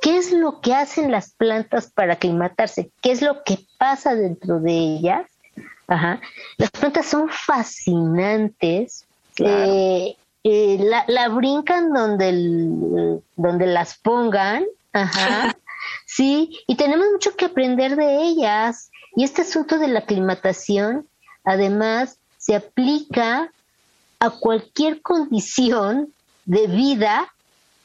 qué 0.00 0.16
es 0.16 0.32
lo 0.32 0.60
que 0.60 0.74
hacen 0.74 1.10
las 1.10 1.30
plantas 1.32 1.90
para 1.90 2.14
aclimatarse, 2.14 2.90
qué 3.00 3.12
es 3.12 3.22
lo 3.22 3.42
que 3.44 3.58
pasa 3.78 4.14
dentro 4.14 4.60
de 4.60 4.72
ellas. 4.72 5.30
Ajá. 5.86 6.20
Las 6.58 6.70
plantas 6.70 7.06
son 7.06 7.28
fascinantes 7.28 9.06
Eh, 9.38 10.16
eh, 10.44 10.78
la, 10.80 11.04
la, 11.08 11.28
brincan 11.28 11.92
donde, 11.92 13.20
donde 13.36 13.66
las 13.66 13.96
pongan, 13.98 14.64
ajá, 14.92 15.56
sí, 16.06 16.60
y 16.66 16.76
tenemos 16.76 17.06
mucho 17.12 17.34
que 17.34 17.46
aprender 17.46 17.96
de 17.96 18.22
ellas. 18.22 18.90
Y 19.16 19.24
este 19.24 19.42
asunto 19.42 19.78
de 19.78 19.88
la 19.88 20.00
aclimatación, 20.00 21.06
además, 21.44 22.18
se 22.38 22.54
aplica 22.54 23.52
a 24.18 24.30
cualquier 24.30 25.02
condición 25.02 26.12
de 26.44 26.66
vida, 26.66 27.32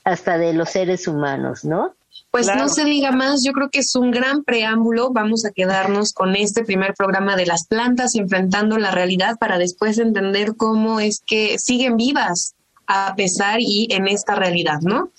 hasta 0.03 0.37
de 0.37 0.53
los 0.53 0.69
seres 0.69 1.07
humanos, 1.07 1.65
¿no? 1.65 1.93
Pues 2.31 2.47
no 2.47 2.69
se 2.69 2.85
diga 2.85 3.11
más, 3.11 3.43
yo 3.43 3.51
creo 3.51 3.69
que 3.69 3.79
es 3.79 3.95
un 3.95 4.11
gran 4.11 4.43
preámbulo. 4.43 5.11
Vamos 5.11 5.45
a 5.45 5.51
quedarnos 5.51 6.13
con 6.13 6.35
este 6.35 6.63
primer 6.63 6.93
programa 6.93 7.35
de 7.35 7.45
las 7.45 7.67
plantas 7.67 8.15
enfrentando 8.15 8.77
la 8.77 8.91
realidad 8.91 9.37
para 9.39 9.57
después 9.57 9.97
entender 9.97 10.55
cómo 10.55 10.99
es 10.99 11.21
que 11.25 11.57
siguen 11.57 11.97
vivas 11.97 12.55
a 12.85 13.15
pesar 13.15 13.59
y 13.59 13.87
en 13.91 14.07
esta 14.07 14.35
realidad, 14.35 14.79
¿no? 14.81 15.09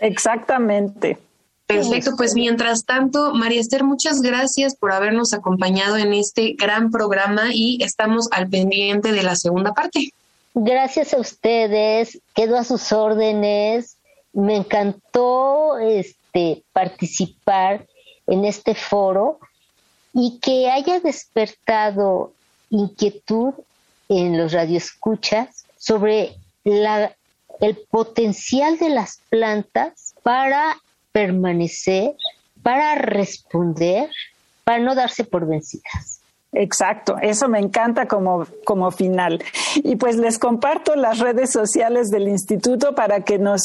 Exactamente. 0.00 1.18
Perfecto, 1.66 2.12
pues 2.16 2.34
mientras 2.34 2.84
tanto, 2.84 3.34
María 3.34 3.60
Esther, 3.60 3.82
muchas 3.82 4.20
gracias 4.20 4.76
por 4.76 4.92
habernos 4.92 5.32
acompañado 5.32 5.96
en 5.96 6.14
este 6.14 6.54
gran 6.56 6.92
programa 6.92 7.52
y 7.52 7.82
estamos 7.82 8.28
al 8.30 8.48
pendiente 8.48 9.10
de 9.10 9.22
la 9.24 9.34
segunda 9.34 9.74
parte. 9.74 10.12
Gracias 10.54 11.12
a 11.12 11.18
ustedes, 11.18 12.20
quedo 12.34 12.56
a 12.56 12.64
sus 12.64 12.92
órdenes. 12.92 13.96
Me 14.32 14.56
encantó 14.56 15.78
este 15.78 16.62
participar 16.72 17.84
en 18.28 18.44
este 18.44 18.76
foro 18.76 19.40
y 20.12 20.38
que 20.38 20.70
haya 20.70 21.00
despertado 21.00 22.32
inquietud 22.70 23.54
en 24.08 24.38
los 24.38 24.52
radioescuchas 24.52 25.66
sobre 25.78 26.36
la, 26.62 27.12
el 27.60 27.76
potencial 27.90 28.78
de 28.78 28.90
las 28.90 29.20
plantas 29.28 30.14
para 30.22 30.76
permanecer, 31.16 32.12
para 32.62 32.94
responder, 32.96 34.10
para 34.64 34.80
no 34.80 34.94
darse 34.94 35.24
por 35.24 35.46
vencidas. 35.46 36.20
Exacto, 36.52 37.16
eso 37.22 37.48
me 37.48 37.58
encanta 37.58 38.06
como, 38.06 38.46
como 38.66 38.90
final. 38.90 39.42
Y 39.76 39.96
pues 39.96 40.16
les 40.16 40.38
comparto 40.38 40.94
las 40.94 41.20
redes 41.20 41.52
sociales 41.52 42.10
del 42.10 42.28
instituto 42.28 42.94
para 42.94 43.24
que 43.24 43.38
nos 43.38 43.62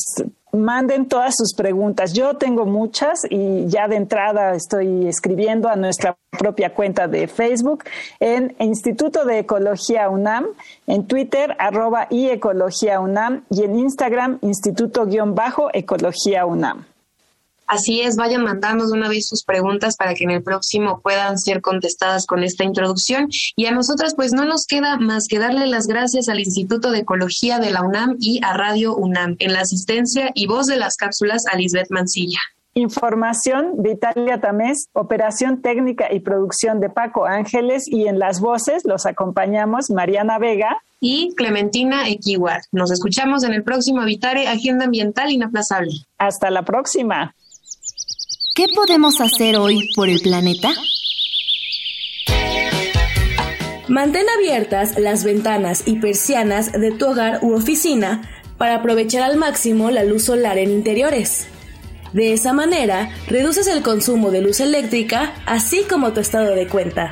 manden 0.53 1.09
todas 1.09 1.35
sus 1.35 1.53
preguntas. 1.53 2.13
Yo 2.13 2.37
tengo 2.37 2.65
muchas 2.65 3.19
y 3.29 3.67
ya 3.67 3.89
de 3.89 3.97
entrada 3.97 4.55
estoy 4.55 5.09
escribiendo 5.09 5.67
a 5.67 5.75
nuestra 5.75 6.15
propia 6.29 6.73
cuenta 6.73 7.09
de 7.09 7.27
Facebook 7.27 7.83
en 8.21 8.55
Instituto 8.59 9.25
de 9.25 9.39
Ecología 9.39 10.09
UNAM, 10.09 10.45
en 10.87 11.05
Twitter 11.05 11.53
arroba 11.59 12.07
y 12.09 12.29
Ecología 12.29 13.01
UNAM 13.01 13.43
y 13.49 13.63
en 13.63 13.77
Instagram 13.77 14.39
Instituto-Ecología 14.41 16.45
UNAM. 16.45 16.85
Así 17.71 18.01
es, 18.01 18.17
vayan 18.17 18.43
mandando 18.43 18.85
de 18.85 18.91
una 18.91 19.07
vez 19.07 19.29
sus 19.29 19.45
preguntas 19.45 19.95
para 19.95 20.13
que 20.13 20.25
en 20.25 20.31
el 20.31 20.43
próximo 20.43 20.99
puedan 21.01 21.39
ser 21.39 21.61
contestadas 21.61 22.25
con 22.25 22.43
esta 22.43 22.65
introducción. 22.65 23.29
Y 23.55 23.65
a 23.65 23.71
nosotras, 23.71 24.13
pues 24.13 24.33
no 24.33 24.43
nos 24.43 24.65
queda 24.65 24.97
más 24.97 25.29
que 25.29 25.39
darle 25.39 25.67
las 25.67 25.87
gracias 25.87 26.27
al 26.27 26.41
Instituto 26.41 26.91
de 26.91 26.99
Ecología 26.99 27.59
de 27.59 27.71
la 27.71 27.81
UNAM 27.81 28.17
y 28.19 28.41
a 28.43 28.51
Radio 28.57 28.93
UNAM 28.97 29.37
en 29.39 29.53
la 29.53 29.61
asistencia 29.61 30.31
y 30.35 30.47
voz 30.47 30.67
de 30.67 30.75
las 30.75 30.97
cápsulas 30.97 31.45
a 31.49 31.55
Lisbeth 31.55 31.89
Mancilla. 31.91 32.39
Información 32.73 33.81
de 33.81 33.91
Italia 33.91 34.41
Tamés, 34.41 34.89
operación 34.91 35.61
técnica 35.61 36.11
y 36.11 36.19
producción 36.19 36.81
de 36.81 36.89
Paco 36.89 37.25
Ángeles 37.25 37.87
y 37.87 38.07
en 38.07 38.19
las 38.19 38.41
voces 38.41 38.83
los 38.83 39.05
acompañamos 39.05 39.89
Mariana 39.89 40.39
Vega 40.39 40.77
y 40.99 41.33
Clementina 41.35 42.09
Equiwar. 42.09 42.63
Nos 42.73 42.91
escuchamos 42.91 43.45
en 43.45 43.53
el 43.53 43.63
próximo 43.63 44.01
Habitare 44.01 44.49
Agenda 44.49 44.85
Ambiental 44.85 45.31
Inaplazable. 45.31 45.93
Hasta 46.17 46.51
la 46.51 46.63
próxima. 46.63 47.33
¿Qué 48.53 48.67
podemos 48.75 49.21
hacer 49.21 49.55
hoy 49.55 49.89
por 49.95 50.09
el 50.09 50.19
planeta? 50.19 50.73
Mantén 53.87 54.25
abiertas 54.37 54.99
las 54.99 55.23
ventanas 55.23 55.83
y 55.85 55.99
persianas 55.99 56.73
de 56.73 56.91
tu 56.91 57.07
hogar 57.07 57.39
u 57.43 57.53
oficina 57.53 58.29
para 58.57 58.75
aprovechar 58.75 59.23
al 59.23 59.37
máximo 59.37 59.89
la 59.89 60.03
luz 60.03 60.25
solar 60.25 60.57
en 60.57 60.69
interiores. 60.69 61.47
De 62.11 62.33
esa 62.33 62.51
manera, 62.51 63.09
reduces 63.27 63.67
el 63.67 63.83
consumo 63.83 64.31
de 64.31 64.41
luz 64.41 64.59
eléctrica, 64.59 65.33
así 65.45 65.83
como 65.89 66.11
tu 66.11 66.19
estado 66.19 66.53
de 66.53 66.67
cuenta. 66.67 67.11